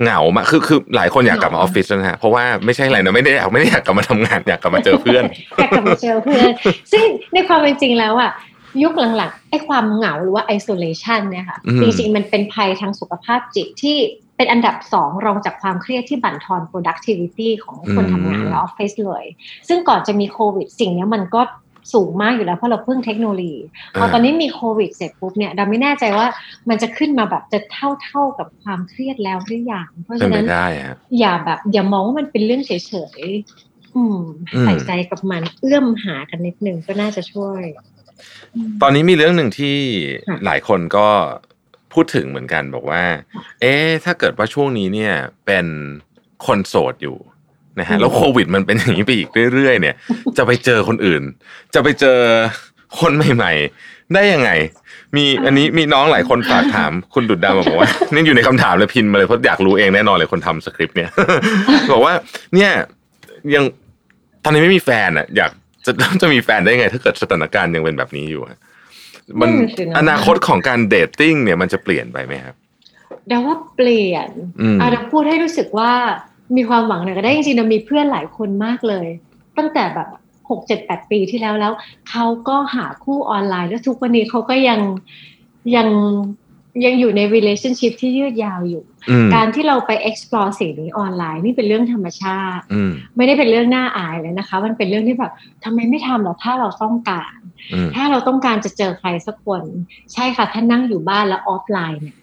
[0.01, 5.23] เหงามากคือคือหลายคนอยากกลับมาอเหองฟฟิศแล้วนะฮะเพราะว่าไม่ใช่อะไรนะไม่ได้อยากไม่ได้อยากกลับมาทำงานอยากกลับมาเจอเพื่อน
[5.57, 6.49] อยากกลับมาเจอเพื่อน
[6.91, 8.31] ซึ่งในความเป็นจริงแล้วอะ
[8.83, 13.97] ยุคหลังๆไอ้ความเหงาหรือว่า isolation เนี่ยค่ะอืมจริงๆมันเป็นภัยทางสุขภาพจิตที่
[14.41, 19.23] เป็นอันดับสองรองจากความเครียดที่บั่นทอน productivity ของคนทำงานในออฟฟิศเลย
[19.67, 21.41] ซึ่งก่อนจะมีโควิด สิ่งเนี้ยมันก็
[21.93, 23.57] สูงมากอยู่แล้วเพราะเราเพิ่งเทคโนโลยี
[23.99, 26.27] พอตอนนี้มีโควิดเสร็จปุ๊บเนี่ยเราไม่แน่ใจว่า
[26.69, 32.71] มันจะขึ้นมาแบบจะเท่าเท่าๆกับความเครียดแล้วหรือยังเพราะเป็นฉะไปนั้นได้ฮะอย่าแบบ อย่ามองว่ามันเป็นเรื่องเฉ
[33.19, 34.19] ยๆอืม
[34.53, 37.61] อืมใส่ใจกับมันเอื้อมหากันนิดนึงก็น่าจะช่วย
[38.81, 39.77] ตอนนี้มีเรื่องหนึ่งที่
[40.29, 41.07] ค่ะหลายคนก็
[41.93, 43.03] พูดถึงเหมือนกันบอกว่า
[43.61, 45.13] เอ๊ะถ้าเกิดว่าช่วงนี้เนี่ย
[45.45, 45.65] เป็น
[46.45, 47.17] คนโสดอยู่
[47.79, 49.95] นะฮะแล้วโควิดมันเป็นอย่างนี้ไปอีกเรื่อยๆเนี่ย
[50.37, 51.21] จะไปเจอคนอื่น
[51.73, 52.17] จะไปเจอ
[52.99, 54.51] คนใหม่ ๆ ได้ยังไง
[55.15, 61.09] มีอันนี้มีน้องหลายคนฝากถามคุณดุดดาวบอกว่านี่อยู่ในคำถามเลยพินมาเลยเพราะอยากรู้เองแน่นอนเลยคนทำสคริปต์เนี่ย
[61.91, 62.13] บอกว่า
[62.55, 62.71] เนี่ย
[63.55, 63.63] ยัง
[64.43, 65.51] ตอนนี้ไม่มีแฟนอะ อยาก
[65.85, 68.57] จะจะมีแฟนได้ไง ถ้าเกิดสถานการณ์ยังเป็นแบบนี้อยู่อะ
[69.39, 72.55] มันนั่นน่ะสินะอนาคตของการเดทติ้งเนี่ยมันจะเปลี่ยนไปไหมครับ
[73.27, 74.29] เดาว่าเปลี่ยน
[74.61, 75.91] อืมอาจจะพูดให้รู้สึกว่า
[76.55, 79.07] มีความหวังหน่อยก็ได้จริงๆเรามีเพื่อนหลายคนมากเลย
[79.57, 80.07] ตั้งแต่แบบ
[80.49, 81.73] หกเจ็ดแปดปีที่แล้วแล้ว
[82.09, 84.79] เขาก็หาคู่ออนไลน์แล้วทุกวันนี้เขาก็ยัง
[85.75, 85.87] ยัง
[86.85, 95.31] ยังอยู่ใน relationship ที่ยืดยาวอยู่อืมการที่เราไป explore สิ่งนี้ออนไลน์นี่เป็นเรื่องธรรมชาติอืมไม่ได้เป็นเรื่องน่าอายเลยนะคะ มันเป็นเรื่องที่แบบ
[95.63, 97.37] ทำไมไม่ทำหรอถ้าเราต้องการ
[97.73, 99.63] อืมถ้าเราต้องการจะเจอใครสักคน
[100.13, 102.15] ใช่ค่ะ ถ้านั่งอยู่บ้านแล้วออฟไลน์เนี่ย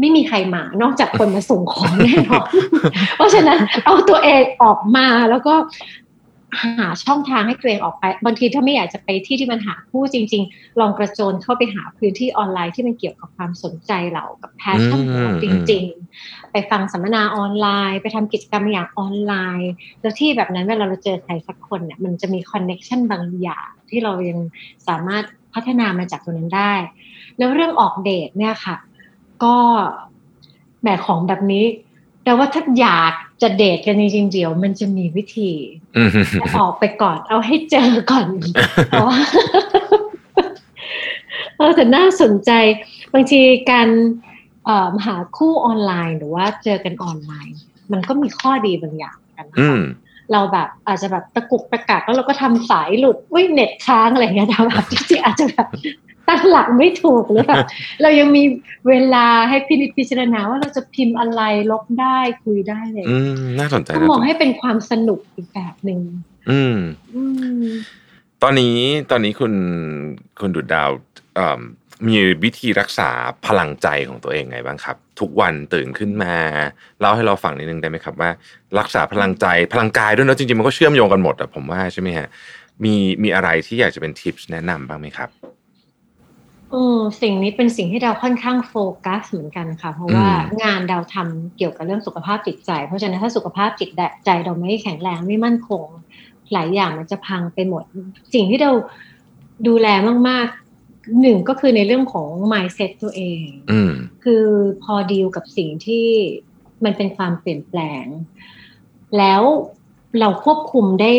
[0.00, 2.48] ไม่มีใครมานอกจากคนมาส่งของแน่นอน
[3.16, 5.54] เพราะฉะนั้นเอาตัวเองออกมาแล้วก็
[6.62, 15.84] หาช่องทางให้ตัวเองออกไป บางทีถ้าไม่อยากจะไปที่ที่มันหาคู่จริง ๆ ลองกระโจนเข้าไปหาพื้นที่ออนไลน์ที่มันเกี่ยวกับความสนใจเรากับ passion ของเราอืมจริง
[16.18, 24.38] ๆ ไปฟังสัมมนาออนไลน์ ไปทำกิจกรรมอย่างออนไลน์ แล้วที่แบบนั้นเวลาเราเจอใครสักคนเนี่ยมันจะมี connection บางอย่างที่เรายัง
[24.88, 26.74] สามารถพัฒนามาจากตรงนั้นได้
[27.38, 28.76] แล้วเรื่องออกเดทเนี่ยค่ะ
[29.44, 29.56] ก็
[30.80, 31.64] แหมของแบบนี้
[32.24, 35.52] แต่ว่าถ้าอยาก จะเดทกันจริงๆเดี๋ยวมันจะมีวิธี
[35.96, 36.08] อืม
[36.58, 38.26] ออกไปก่อนเอาให้เจอก่อน
[38.88, 39.18] เพราะว่า
[41.56, 42.50] เออแต่น่าสนใจ
[43.12, 43.88] บางทีการ
[44.64, 47.56] เอ่อหาคู่ออนไลน์ หรือว่าเจอกันออนไลน์
[47.92, 49.80] มันก็มีข้อดีบางอย่างเหมือนกันนะอืคะม
[50.32, 55.66] เราแบบอาจจะแบบตะกุกตะกักแล้วเราก็ทำสายหลุดอุ้ยเน็ตค้างอะไรอย่างเงี้ยแต่แบบจริงๆอาจจะแบบ
[56.28, 57.64] ตั้งหลักไม่ถูกหรือแบบ
[58.02, 58.42] เรายังมี
[58.88, 66.00] เวลาให้พินิจพิจารณาว่าเราจะพิมพ์อะไรลบได้คุยได้เลยอืมน่าสนใจก็นะมองให้เป็นความสนุกอีกแบบหนึ่ง
[66.50, 66.76] อืม
[67.14, 67.22] อื
[67.62, 67.66] ม
[68.42, 68.76] ตอนนี้
[69.10, 69.52] ตอนนี้คุณ
[70.40, 70.90] คุณดุดดาว
[71.36, 71.60] เอิ่ม
[72.08, 73.10] มีวิธีรักษา
[73.46, 76.34] พลังใจของตัวเองไงบ้างครับ ทุกวันตื่นขึ้นมา
[77.00, 78.30] เล่าให้เราฟังนิดนึงได้ไหมครับ ว่า
[78.78, 82.28] รักษาพลังใจพลังกายด้วยเนอะจริงๆมันก็เชื่อมโยงกันหมดอะผมว่าใช่ไหมฮะ
[82.84, 85.28] มีมีอะไรที่อยากจะเป็นทิปส์แนะนำบ้างไหมครับ
[86.72, 88.74] เออสิ่งนี้เป็นสิ่งที่เราค่อนข้างโฟ
[89.06, 93.90] กัสเหมือนกันค่ะ เพราะว่าอืมงานเราทำเกี่ยวกับเรื่องสุขภาพจิตใจ เพราะฉะนั้นถ้าสุขภาพจิต
[94.24, 95.84] ใจเราไม่แข็งแรงไม่มั่นคง
[96.52, 97.84] หลายอย่างมันจะพังไปหมด
[98.34, 98.72] สิ่งที่เรา
[99.68, 99.88] ดูแล
[100.28, 103.92] มากๆหนึ่งก็คือในเรื่องของ mindset ตัวเองอืม
[104.24, 104.44] คือ
[104.82, 106.06] พอดีลกับสิ่งที่
[106.84, 108.04] มันเป็นความเปลี่ยนแปลง
[109.18, 109.42] แล้ว
[110.20, 111.12] เราควบคุมได้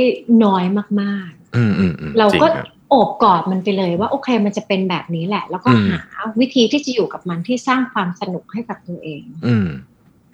[0.45, 0.63] น้อย
[1.01, 9.67] มากๆอืมอืมอืมเราก็จงคบ โอบกอดมันไปเลยว่าโอเคมันจะเป็นแบบนี้แหละ แล้วก็อืมหาวิธีที่จะอยู่กับมันที่สร้างความสนุกให้กับตัวเอง อืม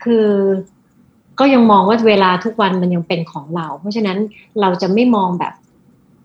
[0.03, 0.27] คือ
[1.39, 4.17] ก็ยังมองว่าเวลาทุกวันมันยังเป็นของเรา เพราะฉะนั้น
[4.61, 5.53] เราจะไม่มองแบบ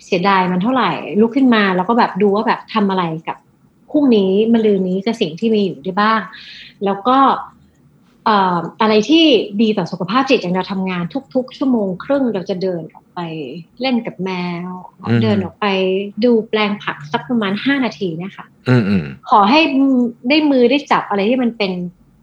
[0.05, 0.91] เสียดายมันเท่าไหร่
[1.21, 3.37] ลุกขึ้นมาแล้วก็แบบดูว่าแบบทำอะไรกับ
[3.91, 6.21] พรุ่งนี้มะรืนนี้กับสิ่งที่มีอยู่ได้บ้าง
[6.85, 7.17] แล้วก็
[8.25, 9.25] เอ่ออะไรที่
[9.63, 13.31] ดีต่อสุขภาพจิตอย่างเราทำงานทุก ๆ ชั่วโมงครึ่งเราจะเดินออก ไป
[13.81, 14.31] เล่นกับแม
[14.69, 14.71] ว
[15.09, 15.67] อืมเดินออกไป
[16.25, 19.61] ดูแปลงผักสักประมาณห้านาทีเนี่ยค่ะอืมอืมขอให้
[20.29, 21.73] ได้มือได้จับอะไรที่มันเป็น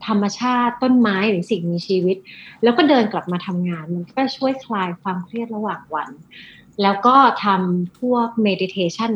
[0.07, 2.17] ธรรมชาติต้นไม้หรือสิ่งมีชีวิต
[2.63, 6.09] แล้วก็เดินกลับมาทำงาน มันก็ช่วยคลายความเครียดระหว่างวัน
[6.81, 9.11] แล้วก็ทำพวก meditation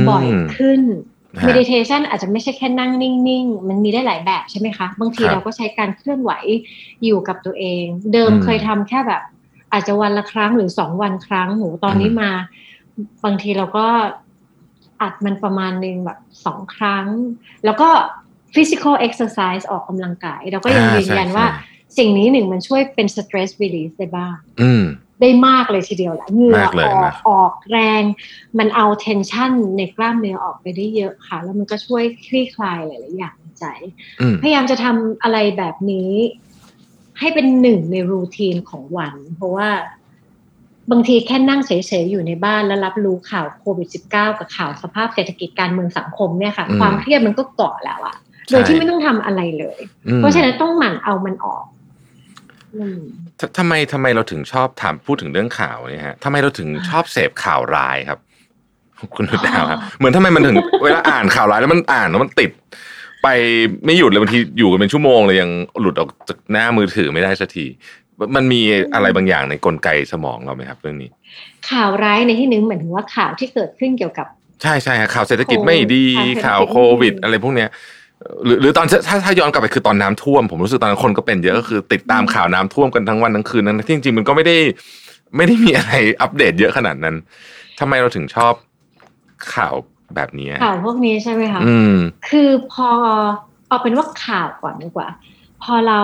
[0.00, 0.82] มบ่อยขึ้น
[1.40, 6.32] ฮะ meditation อาจจะไม่ใช่แค่นั่งนิ่ง ๆ มันมีได้หลายแบบใช่ไหมคะ บางทีครับเราก็ใช้การเคลื่อนไหว
[7.04, 9.22] อยู่กับตัวเอง เดิมอืมเคยทำแค่แบบ
[9.72, 12.32] อาจจะวันละครั้งหรือสองวันครั้งหนูตอนนี้อืมมา
[13.24, 13.86] บางทีเราก็
[15.02, 17.06] อัดมันประมาณหนึ่งแบบสองครั้ง
[17.64, 17.88] แล้วก็
[18.54, 24.84] physical exercise ออกกำลังกาย เราก็ยังอ่ายืนยันใช่ว่าใช่สิ่งนี้หนึ่งมันช่วยเป็น stress release ได้บ้างอืม
[25.20, 28.02] ได้มากเลยทีเดียวแหละเหงื่อมากเลยออมากกออกแรง
[28.58, 33.64] มันเอา tension ในกล้ามเนื้อออกไปได้เยอะค่ะ แล้วมันก็ช่วยคลี่คลายหลาย ๆ อย่างในใจ
[34.20, 36.12] อืมพยายามจะทำอะไรแบบนี้
[37.20, 39.68] ให้เป็นหนึ่งในรูทีนของวัน เพราะว่า
[40.90, 48.16] บางทีแค่นั่งเฉยๆอยู่ในบ้านแล้วรับรู้ข่าวโควิด -19 กับข่าวสภาพเศรษฐกิจการเมืองสังคมเนี่ยค่ะอืมความเครียดมันก็เกาะแล้วอะ
[48.50, 49.78] โดยที่ไม่ต้องทำอะไรเลย
[50.08, 51.64] อืมเพราะฉะนั้นต้องหมั่นเอามันออก
[52.76, 52.98] อืม
[53.38, 58.18] ททำไมทำไมเราถึงชอบถามพูดถึงเรื่องข่าวเนี่ยฮะทำไมเราถึงชอบเสพข่าวร้ายครับ
[59.16, 62.50] คุณดุดดาวครับเหมือนทำไมมันถึงเวลาอ่านข่าวร้ายแล้วมันอ่านแล้วมันติด
[63.22, 63.28] ไป
[63.84, 67.66] ไม่หยุดเลยบางทีอยู่กันเป็นชั่วโมงเลยยังหลุดออกจากหน้ามือถือไม่ได้สักที
[68.36, 68.60] มันมี
[68.94, 71.10] อะไรบางอย่างในกลไกสมองเราไหมครับเรื่องนี้
[71.70, 74.26] ข่าวร้ายในที่นึงเหมือนถึงว่าข่าวที่เกิดขึ้นเกี่ยวกับ
[74.62, 77.68] ใช่ใช่ฮะข่าวเศรษฐกิจไม่ดีโควิดข่าวโควิด อะไรพวกเนี้ย
[78.44, 84.56] หรือหรือตอนถ้าถ้าย้อนกลับไปคือตอนน้ำท่วม ผมรู้สึกตอนนั้นคนก็เป็นเยอะก็คือติดตามข่าวน้ำท่วมกันทั้งวันทั้งคืนนั้นที่จริงๆมันก็ไม่ได้
[85.36, 87.14] ไม่ได้มีอะไรอัปเดตเยอะขนาดนั้น
[87.80, 88.54] ทำไมเราถึงชอบ
[89.54, 89.74] ข่าว
[90.14, 91.96] แบบนี้ข่าวพวกนี้ใช่ไหมคะอืม
[92.28, 92.90] คือพอ
[93.68, 95.08] เอาเป็นว่าข่าวก่อนดีกว่า
[95.62, 96.00] พอเรา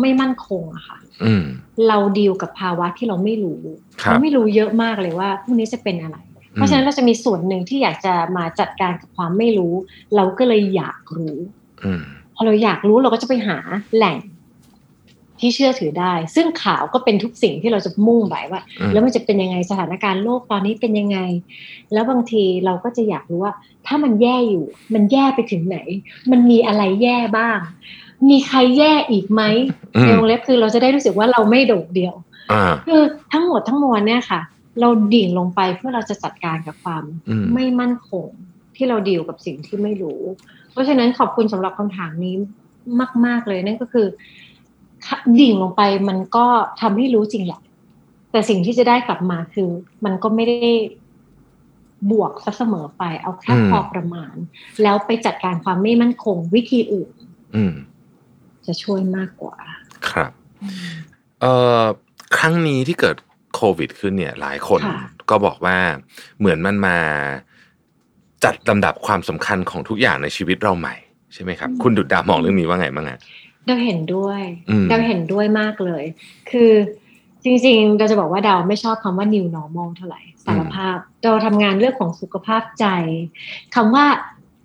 [0.00, 1.42] ไม่มั่นคงอะค่ะอืม
[1.88, 3.60] เราดีลกับภาวะที่เราไม่รู้
[4.02, 6.16] ครับเราไม่รู้เยอะมากเลยว่าพรุ่งนี้จะเป็นอะไร
[6.54, 9.74] เพราะฉะนั้นเราจะมีส่วนหนึ่งที่อยากจะมาจัดการกับความไม่รู้
[10.16, 11.36] เราก็เลยอยากรู้
[11.84, 12.02] อืม
[12.34, 13.58] พอเราอยากรู้เราก็จะไปหา
[13.96, 14.18] แหล่ง
[15.42, 21.18] ที่เชื่อถือได้ ซึ่งข่าวก็เป็นทุกสิ่งที่เราจะมุ่งไปว่าอืมแล้วมันจะเป็นยังไงสถานการณ์โลกตอนนี้เป็นยังไง
[21.92, 23.54] แล้วบางทีเราก็จะอยากรู้ว่า
[23.86, 25.78] ถ้ามันแย่อยู่ มันแย่ไปถึงไหน
[26.30, 27.58] มันมีอะไรแย่บ้าง
[28.30, 29.42] มีใครแย่อีกไหม
[29.96, 32.14] อืในมวงเล็บคือเราจะได้รู้สึกว่าเราไม่โดดเดี่ยว
[32.52, 33.02] อ่าคือ
[33.32, 34.40] ทั้งหมดทั้งมวลเนี่ยค่ะ
[34.80, 38.26] เราดิ่งลงไปเพื่อเราจะจัดการกับความอืมไม่มั่นคง
[38.76, 40.20] ที่เราดีลกับสิ่งที่ไม่รู้
[40.72, 42.34] เพราะฉะนั้นขอบคุณสำหรับคำถามนี้
[43.26, 44.06] มาก ๆ เลยนั่นก็คือ
[45.38, 46.46] ดิ่งลงไปมันก็
[46.80, 47.60] ทำให้รู้จริงแหละ
[48.30, 49.68] แต่สิ่งที่จะได้กลับมาคือ
[50.04, 50.72] มันก็ไม่ได้
[52.10, 54.34] บวกซะเสมอไปเอาแค่อืมพอประมาณ
[54.82, 57.10] แล้วไปจัดการความไม่มั่นคงวิธีอื่น
[57.54, 57.74] อืม
[58.66, 59.56] จะช่วยมากกว่า
[60.10, 60.32] ครับ
[61.40, 61.82] เอ่อ
[62.36, 63.16] ครั้งนี้ที่เกิด
[63.54, 65.76] โควิด ขึ้นเนี่ย หลายคนค่ะก็บอกว่า
[66.38, 66.98] เหมือนมันมา
[68.44, 70.94] จัดลำดับความสำคัญของทุกอย่างในชีวิตเราใหม่
[71.34, 73.18] ใช่ไหมครับ คุณดุดดามองเรื่องนี้ว่าไงบ้างอะ
[73.66, 76.04] เราเห็นด้วยอืมเราเห็นด้วยมากเลย
[76.50, 76.72] คือ
[77.44, 82.86] จริงๆ เราจะบอกว่าดาวไม่ชอบคำว่า new normal เท่าไหร่สารภาพ เราทำงานเรื่องของสุขภาพใจ
[83.74, 84.06] คำว่า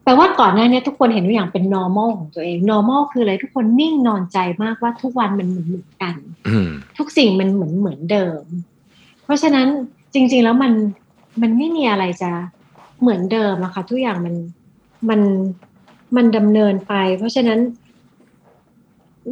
[0.04, 6.16] แปลว่าก่อนหน้านี้ทุกคนเห็นทุกอย่างเป็น normal ของตัวเอง normal คืออะไรทุกคนนิ่งนอนใจมากว่าทุกวันมันเหมือนเหมือนกัน
[6.48, 8.44] อืมทุกสิ่งมันเหมือนเหมือนเดิม
[9.24, 9.68] เพราะฉะนั้น
[10.14, 10.74] จริง ๆ แล้วมัน
[11.42, 12.32] มันไม่มีอะไรจะ
[13.02, 14.36] เหมือนเดิมอะค่ะทุกอย่างมัน
[15.10, 15.22] มัน
[16.16, 17.60] มันดำเนินไป เพราะฉะนั้น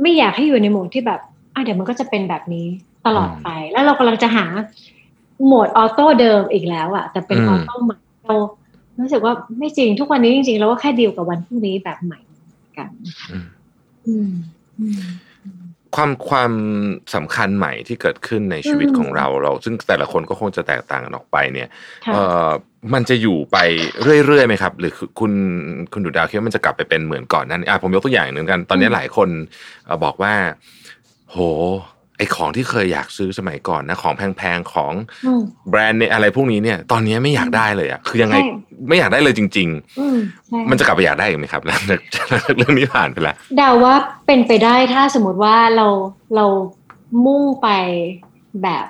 [0.02, 1.20] ไม่อยากให้อยู่ในโหมดที่แบบ
[1.54, 2.66] อะเดี๋ยวมันก็จะเป็นแบบนี้
[3.06, 4.46] ตลอดไป แล้วเรากำลังจะหา
[5.46, 8.36] โหมดออโต้เดิมอีกแล้วอะแต่เป็นอือมอโต้ใหม่เรา
[9.00, 12.20] รู้สึกว่าไม่จริงทุกวันนี้จริงๆเราก็แค่ดีลกับวันพรุ่งนี้แบบใหม่
[12.78, 12.90] กัน
[13.32, 13.48] อืม
[14.06, 14.32] อืม
[14.80, 15.02] อืม
[15.96, 16.52] ความความ
[17.16, 21.70] สำคัญใหม่ที่เกิดขึ้นในชีวิตอืมของเราเรา ซึ่งแต่ละคนก็คงจะแตกต่างกันออกไปเนี่ย
[22.06, 22.50] ค่ะเอ่อ
[22.94, 23.58] มันจะอยู่ไป
[24.26, 25.32] เรื่อยๆไหมครับ หรือคือคุณ
[25.94, 29.30] คุณดุดาวคิดว่ามันจะกลับไปเป็นเหมือนก่อนหนั้นอะผมยกตัวอย่างหนึ่งกัน ตอนนี้หลายคน
[29.86, 30.34] เอ่อบอกว่า
[31.32, 31.38] โห
[32.18, 34.94] ไอของที่เคยอยากซื้อสมัยก่อนนะของแพงๆของ
[35.26, 38.46] อืมแบรนด์เนี่ยอะไรพวกนี้เนี่ยตอนนี้ไม่อยากได้เลยอะคือยังไงใช่
[38.90, 41.82] ไม่อยากได้เลยจริงอืมใช่ๆมันจะกลับไปอยากได้อีกไหมครับหลัง
[42.16, 42.26] จาก
[42.58, 43.96] เรื่องนี้ผ่านไปแล้วเดาว่า
[44.28, 45.88] เป็นไปได้ถ้าสมมติว่าเรา
[46.36, 46.46] เรา
[47.26, 47.68] มุ่งไป
[48.64, 48.86] แบบ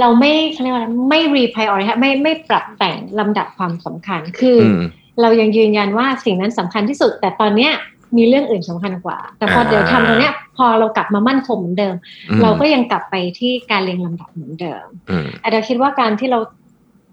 [0.00, 4.82] เราไม่เขาเรียกว่าอะไรไม่ reprioritize ไม่ไม่ปรับแต่งลำดับความสำคัญคืออม
[5.22, 7.72] เรายังยืนยันว่าสิ่งนั้นสำคัญที่สุด แต่ตอนเนี้ย
[8.16, 11.94] มีเรื่องอื่นสำคัญกว่า แต่พออ่าเดี๋ยวทำตรงเนี้ย พอเรากลับมามั่นคงเหมือนเดิม
[12.30, 16.38] อืมเราก็ยังกลับไปที่การเรียงลำดับเหมือนเดิมอืมแต่เราคิดว่าการที่เรา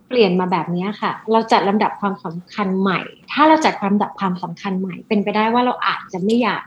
[0.08, 3.00] เปลี่ยนมาแบบนี้ค่ะ เราจัดลำดับความสำคัญใหม่
[3.32, 6.64] ถ้าเราจัดลำดับความสำคัญใหม่ เป็นไปได้ว่าเราอาจจะไม่อยาก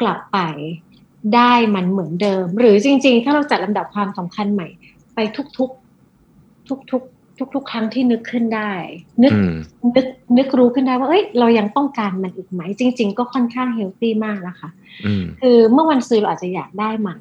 [0.00, 0.38] กลับไป
[1.34, 4.68] ได้มันเหมือนเดิม หรือจริง ๆ ถ้าเราจัดลำดับความสำคัญใหม่
[5.14, 5.18] ไป
[5.58, 7.15] ทุกๆ ทุกๆ
[7.54, 8.72] ทุก ๆ ครั้งที่นึกขึ้นได้
[9.22, 9.52] นึกอืม
[9.96, 10.06] นึก
[10.38, 14.68] นึกรู้ขึ้นได้ว่าเอ้ยเรายังต้องการมันอีกไหม จริง ๆ ก็ค่อนข้างเฮลตี้มากนะคะ
[15.06, 17.18] อืมคือเมื่อวันซื้อเราอาจจะอยากได้มัน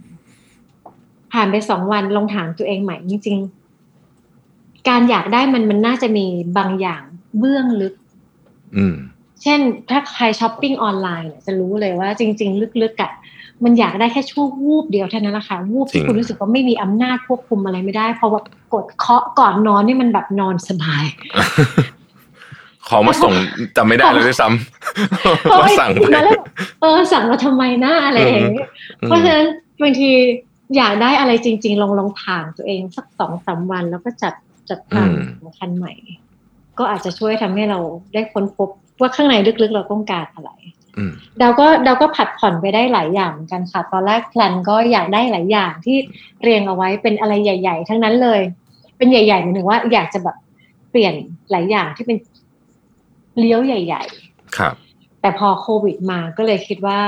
[1.33, 3.39] ผ่านไปสองวันลองถามตัวเองใหม่จริง
[4.13, 6.25] ๆ การอยากได้มันมันน่าจะมี
[6.57, 7.03] บางอย่าง
[7.39, 7.93] เบื้องลึก
[8.77, 8.95] อืม
[9.41, 13.11] เช่นถ้าใครช้อปปิ้งออนไลน์เนี่ยจะรู้เลยว่าจริง ๆ ลึกๆอะ่ะ
[13.63, 18.41] มันอยากได้แค่ชั่ววูบเดียวเท่านั้นแหละค่ะวูบจริที่คุณรู้สึกว่าไม่มีอำนาจควบคุมอะไรไม่ได้เพราะว่า
[18.73, 21.03] กดเคาะก่อนนอนนี่มันแบบนอนสบาย
[22.87, 23.33] ของมาส่ง
[23.75, 26.41] จำไม่ได้เลยด้วยซ้ำว่าสั่งไปมาแล้ว
[26.81, 28.67] เออสั่งมาทำไมนะอะไรอย่างเงี้ย
[29.01, 29.45] อืมเพราะฉะนั้น
[29.81, 30.09] บางที
[30.75, 34.33] อยากได้อะไรจริง ๆ ลองลองถามตัวเองสักสองสามวัน แล้วก็จัด
[34.69, 35.09] จัดการ
[35.41, 35.93] สำคัญใหม่
[36.79, 37.79] ก็อาจจะช่วยทำให้เรา
[38.13, 38.69] ได้ค้นพบ
[39.01, 40.49] ว่าข้างในลึกๆเราต้องการอะไร
[40.97, 45.97] อืมดาวก็ดาวก็ผัดผ่อนไปได้หลายอย่างเหมือนกันค่ะ ตอนแรกแพลนก็อยากได้หลายอย่างที่
[46.41, 48.41] เรียงเอาไว้เป็นอะไรใหญ่ ๆ ทั้งนั้นเลย
[48.97, 50.37] เป็นใหญ่ๆหมายถึงว่าอยากจะแบบ
[50.91, 51.13] เปลี่ยน
[51.51, 52.17] หลายอย่างที่เป็น
[53.39, 54.73] เลี้ยวใหญ่ ๆ ครับ
[55.21, 56.99] แต่พอโควิดมาก็เลยคิดว่า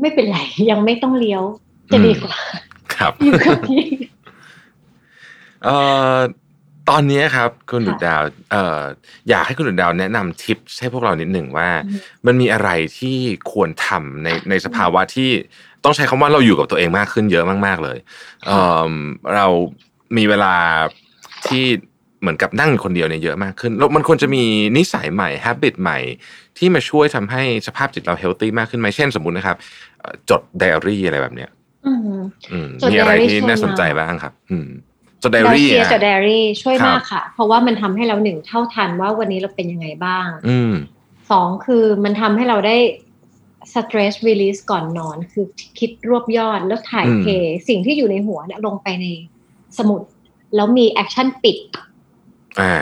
[0.00, 0.38] ไม่เป็นไร
[0.70, 1.42] ยังไม่ต้องเลี้ยว
[1.92, 2.36] จะดีกว่า
[2.94, 3.84] ครับอยู่กับที่
[5.64, 5.76] เอ่
[6.14, 6.16] อ
[6.90, 8.22] ตอนนี้ครับคุณค่ะดุดดาว
[8.52, 8.80] เอ่อ
[9.28, 13.16] อยากให้คุณดุดดาวแนะนำทิปให้พวกเรานิดหนึ่งว่าอืมมันมีอะไรที่
[13.52, 15.30] ควรทำในในสภาวะที่
[15.84, 17.98] ต้องใช้คำว่าเราอยู่กับตัวเองมากขึ้นเยอะมาก ๆ เลย
[18.46, 18.90] เอ่อ
[19.34, 19.46] เรา
[20.16, 20.54] มีเวลา
[21.46, 21.64] ที่
[22.20, 24.42] เหมือนกับนั่งอยู่คนเดียวเนี่ยเยอะมากขึ้นแล้วมันควรจะมี
[24.76, 25.98] นิสัยใหม่ habit ใหม่
[26.58, 29.56] ที่มาช่วยทำให้สภาพจิตเรา healthy มากขึ้นไหมเช่นสมมุตินะครับ
[30.00, 31.50] เอ่อจดไดอารี่อะไรแบบเนี้ย
[31.86, 31.98] อืม
[32.50, 34.68] อืมจดมีอะไร diary ที่ช่วยน่าสนใจมากบ้างครับ อืม
[35.22, 40.72] จดไดอาเรารี่เชียร์อะจดไดอารี่ช่วยครับมากค่ะ เพราะว่ามันทำให้เราหนึ่งเท่าทันว่าวันนี้เราเป็นยังไงบ้าง อืม
[41.30, 42.76] สองคือมันทำให้เราได้
[43.74, 45.44] stress release ก่อนนอน คือ
[45.78, 47.28] คิดรวบยอดแล้วถ่ายอืมเท
[47.68, 49.06] สิ่งที่อยู่ในหัวเนี่ยลงไปใน
[49.78, 50.00] สมุด
[50.54, 51.58] แล้วมี action ปิด
[52.60, 52.74] อ่า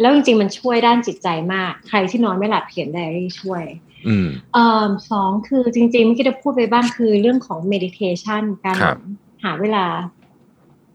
[0.00, 3.64] แล้วจริงๆ มันช่วยด้านจิตใจมาก ใครที่นอนไม่หลับเขียนไดอารี่ช่วย
[4.08, 8.98] อืมเอ่อสองคือจริงๆเมื่อกี้ได้พูดไปบ้างคือเรื่องของ meditation การครับ
[9.44, 9.84] หาเวลา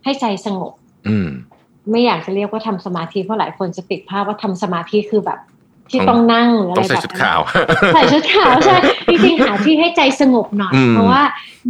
[0.04, 0.74] ให้ใจสงบ
[1.08, 1.30] อืม
[1.92, 5.40] ไม่อยากจะเรียกว่าทำสมาธิเพราะหลายคนจะติดภาพว่าทำสมาธิคือแบบ
[5.90, 7.40] ที่ต้องต้องนั่งหรืออะไรต้องใส่แบบชุดนั้นขาว
[7.94, 8.78] ใส่ชุดขาวใช่
[9.10, 11.22] จริงๆหาที่ให้ใจสงบหน่อยอืมเพราะว่า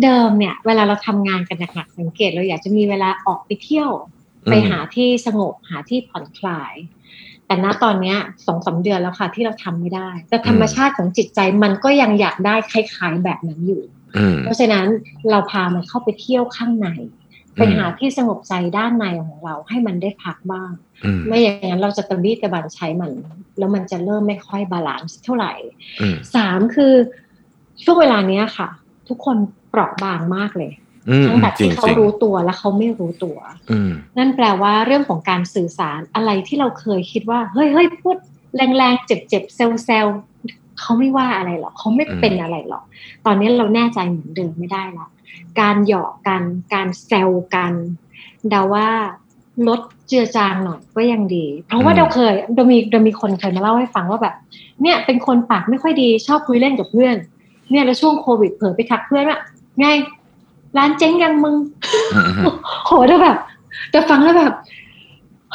[0.04, 3.90] เดิมเนี่ย เวลาเราทำงานกันหนักๆสังเกตเราอยากจะมีเวลาออกไปเที่ยว
[4.50, 6.74] ไปหาที่สงบหาที่ผ่อนคลาย
[7.46, 13.84] แต่ณตอนเนี้ยสองสามเดือนแล้วค่ะ ที่เราทำไม่ได้ แต่ธรรมชาติของจิตใจมันก็ยังอยากได้คล้ายๆแบบนั้นอยู่
[14.18, 14.86] อืมเพราะฉะนั้น
[15.30, 16.88] เราพามันเข้าไปเที่ยวข้างใน
[17.56, 20.72] ไปหาที่สงบใจด้านในของเราให้มันได้พักบ้าง
[21.06, 23.12] อืมไม่อย่างนั้นเราจะตะบี้ตะบันใช้มัน
[23.58, 25.54] แล้วมันจะเริ่มไม่ค่อย balance เท่าไหร่
[26.02, 26.94] อืมสามคือ
[27.84, 28.70] ช่วงเวลาเนี้ยค่ะ
[29.08, 29.38] ทุกคน
[29.70, 30.72] เปราะบางมากเลย
[31.10, 33.38] อืมทั้งแบบจริงที่เขาจริงรู้ตัวและเขาไม่รู้ตัว
[33.72, 38.18] อืมนั่นแปลว่าเรื่องของการสื่อสารอะไรที่เราเคยคิดว่า เฮ้ยเฮ้ยพูด
[38.56, 40.06] แรงๆ เจ็บๆเซลเซล
[40.80, 42.84] เขาไม่ว่าอะไรหรอกเขาไม่เป็นอะไรหรอก
[43.26, 45.08] ตอนนี้เราแน่ใจเหมือนเดิมไม่ได้ละ
[45.60, 46.42] การหยอกกัน
[46.74, 47.74] การแซวกัน
[48.50, 48.88] เดาว่า
[49.68, 54.36] ลดเจือจางหน่อยก็ยังดี เพราะว่าอืมเราเคยเรามีเรามีคนเคยมาเล่าให้ฟังว่าแบบ
[54.82, 57.16] เนี่ยเป็นคนปากไม่ค่อยดีชอบคุยเล่นกับเพื่อน
[57.72, 59.40] เนี่ยแล้วช่วงโควิดเผลอไปทักเพื่อนว่า
[59.80, 59.86] ไง
[60.78, 61.56] ร้านเจ๊งยังมึง
[62.14, 63.38] อืมอืมโหแต่แบบ
[63.92, 64.54] แต่ฟังแล้วแบบ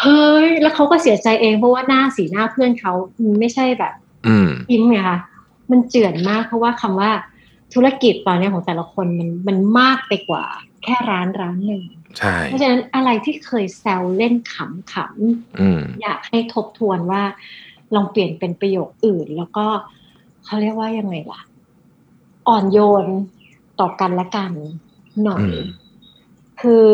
[0.01, 3.93] เฮ้ย แล้วเขาก็เสียใจเองเพราะว่าหน้าสีหน้าเพื่อนเขามันไม่ใช่แบบ
[4.27, 5.19] อืมยิ้มไงคะ
[5.71, 7.11] มันเจือนมากเพราะว่าคำว่า
[7.77, 10.45] ธุรกิจตอนนี้ของแต่ละคนมันมันมากไปกว่า
[10.83, 11.85] แค่ร้านร้านหนึ่ง
[12.19, 17.23] ใช่เพราะฉะนั้นอะไรที่เคยแซวเล่นขำๆอืมอยากให้ทบทวนว่า
[17.95, 19.67] ลองเปลี่ยนเป็นประโยคอื่น แล้วก็
[20.45, 21.41] เขาเรียกว่ายังไงล่ะ
[22.49, 23.07] อ่อนโยน
[23.81, 24.53] ต่อกันและกัน
[25.25, 25.67] หน่อยอืม
[26.61, 26.89] คือ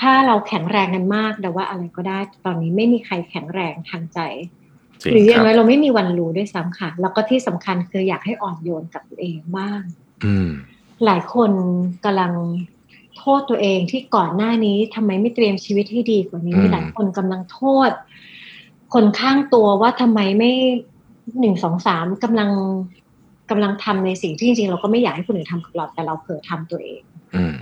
[0.00, 4.65] ถ้าเราแข็งแรงกันมากแต่ว่าอะไรก็ได้ตอนนี้ไม่มีใครแข็งแรงทางใจจริง
[5.00, 9.80] หรืออคย่างรับน้อยเราไม่มีวันรู้ด้วยซ้ำค่ะ แล้วก็ที่สำคัญคืออยากให้อ่อนโยนกับตัวเองบ้าง
[10.24, 10.48] อืม
[11.04, 11.50] หลายคน
[12.04, 12.32] กำลัง
[13.18, 17.90] โทษตัวเองที่ก่อนหน้านี้ทำไมไม่เตรียมชีวิตให้ดีกว่านี้อืมหลายคนกำลังโทษ
[18.94, 20.52] คนข้างตัวว่าทำไมไม่
[21.40, 22.50] หนึ่งสองสามกำลัง
[23.50, 27.02] กำลังทำในสิ่งที่จริงๆเราก็ไม่อยากให้คนอื่นทำกับเราแต่เราเผลอทำตัวเอง
[27.34, 27.54] อืม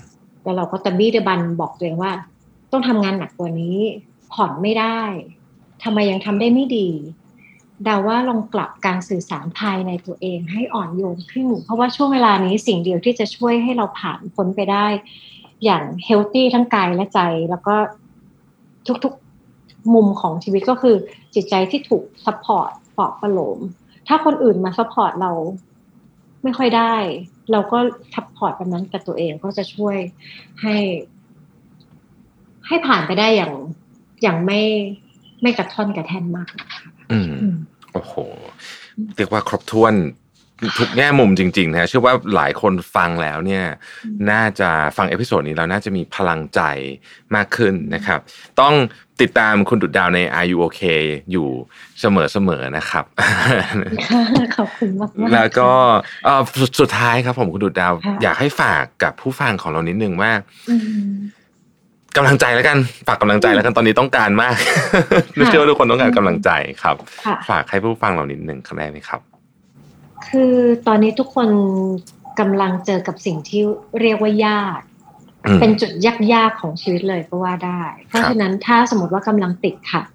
[0.42, 2.12] แล้วเราก็ตะบี้ตะบันบอกตัวเองว่า
[2.72, 3.78] ต้องทำงานหนักกว่านี้
[4.32, 5.00] ผ่อนไม่ได้
[5.84, 6.88] ทำไมยังทำได้ไม่ดี
[7.84, 14.86] เดาว่าลองปรับการสื่อสารภายในตัวเองให้อ่อนโยนขึ้นเพราะว่าช่วงเวลานี้สิ่งเดียวที่จะช่วยให้เราผ่านพ้นไปได้
[15.64, 17.76] อย่าง healthy ทั้งกายและใจ แล้วก็
[19.04, 20.96] ทุกๆมุมของชีวิตก็คือ
[21.34, 23.58] จิตใจที่ถูก support ปลอบประโลม
[24.08, 25.32] ถ้าคนอื่นมา support เรา
[26.42, 26.94] ไม่ค่อยได้
[27.52, 27.78] เราก็
[28.14, 29.96] support แบบนั้นกับตัวเองก็จะช่วย
[30.62, 30.76] ให้
[32.66, 33.52] ให้ผ่านไปได้อย่าง
[34.22, 34.60] อย่างไม่
[35.42, 37.43] ไม่กระท่อนกระแท่นมากนะคะอืม
[37.94, 38.14] โอ้โห
[39.16, 39.94] เรียกว่าครบถ้วน
[40.78, 43.64] ทุกแง่มุมจริงๆนะเชื่อว่าหลายคนฟังแล้วเนี่ย
[44.04, 46.60] อืมน่าจะฟัง episode นี้แล้วน่าจะมีพลังใจ
[47.34, 48.20] มากขึ้นนะครับ
[48.60, 48.74] ต้อง
[49.20, 50.82] ติดตามคุณดุจดาวใน Are You OK
[51.32, 51.48] อยู่
[52.00, 53.04] เสมอๆนะครับ
[54.56, 55.70] ขอบคุณมากๆแล้วก็
[56.24, 60.32] เอ่อสุดสุดท้ายครับผมคุณดุจดาวค่ะอยากให้ฝากกับผู้ฟังของเรานิดนึงว่า
[60.70, 60.76] อื
[61.08, 61.12] ม
[62.16, 64.54] กำลังใจแล้วกันฝากกำลังใจแล้วกันตอนนี้ต้องการมาก
[65.46, 66.50] เชื่อว่าทุกคนต้องการกำลังใจ
[66.82, 69.20] ครับค่ะฝากให้ผู้ฟังเรานิดนึงครับได้ไหมครับ
[70.26, 70.54] คือ
[70.86, 71.48] ตอนนี้ทุกคน
[72.40, 73.62] กำลังเจอกับสิ่งที่
[74.00, 74.80] เรียกว่ายาก
[75.46, 75.92] อืมเป็นจุด
[76.34, 80.06] ยากๆของชีวิตเลยก็ว่าได้ เพราะฉะนั้นถ้าสมมติว่ากำลังติดขัด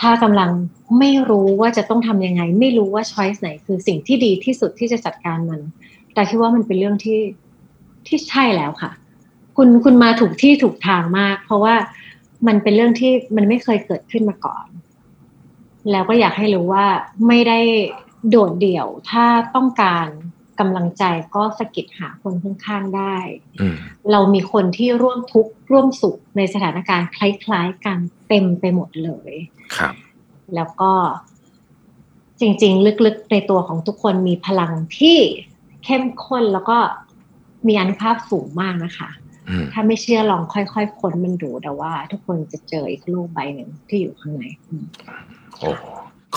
[0.00, 0.50] ถ้ากำลัง
[0.98, 5.60] ไม่รู้ว่าจะต้องทำยังไง ไม่รู้ว่าช้อยส์ไหนคือสิ่งที่ดีที่สุดที่จะจัดการมัน
[6.14, 7.20] แต่คิดว่ามันเป็นเรื่องที่
[8.06, 8.90] ที่ใช่แล้วค่ะ
[9.56, 11.74] คุณคุณมาถูกที่ถูกทางมาก เพราะว่า
[12.46, 14.66] มันเป็นเรื่องที่มันไม่เคยเกิดขึ้นมาก่อน
[15.90, 16.86] แล้วก็อยากให้รู้ว่า
[17.28, 17.60] ไม่ได้
[18.28, 20.06] โดดเดี่ยว ถ้าต้องการ
[20.60, 23.16] กำลังใจก็สะกิดหาคนข้างๆได้
[23.60, 23.76] อืม
[24.10, 27.98] เรามีคนที่ร่วมทุกข์ร่วมสุขในสถานการณ์คล้ายๆกัน
[28.28, 29.32] เต็มไปหมดเลย
[29.76, 29.94] ครับ
[30.54, 30.92] แล้วก็
[32.40, 35.18] จริง ๆ ลึกๆ ในตัวของทุกคนมีพลังที่
[35.84, 36.78] เข้มข้นแล้วก็
[37.66, 39.23] มีอนุภาพสูงมากนะคะอืม
[39.72, 44.84] ถ้าไม่เชื่อลองค่อยๆค้นมันดูแต่ว่า ทุกคนจะเจออีกโลกใบหนึ่งที่อยู่ข้างในอืม
[45.58, 45.70] โอ้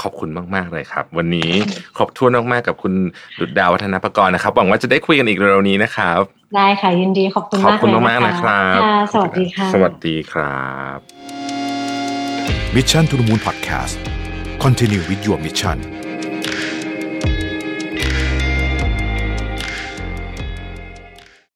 [0.01, 1.51] ขอบคุณมากๆเลยครับ วันนี้
[1.95, 2.93] ครบถ้วนมากๆกับคุณ
[3.39, 6.21] ดุดดาววัฒนประกรณ์นะครับหวังว่าจะได้คุยกันอีกเร็วๆนี้นะครับ
[6.55, 10.65] ได้ค่ะยินดีขอบคุณขอบมากคุณเลยมากๆนะครับค่ะสวัสดีค่ะ สวัสดีครั
[10.97, 10.99] บ
[12.75, 13.95] Mission to the Moon Podcast
[14.63, 15.96] Continue with your mission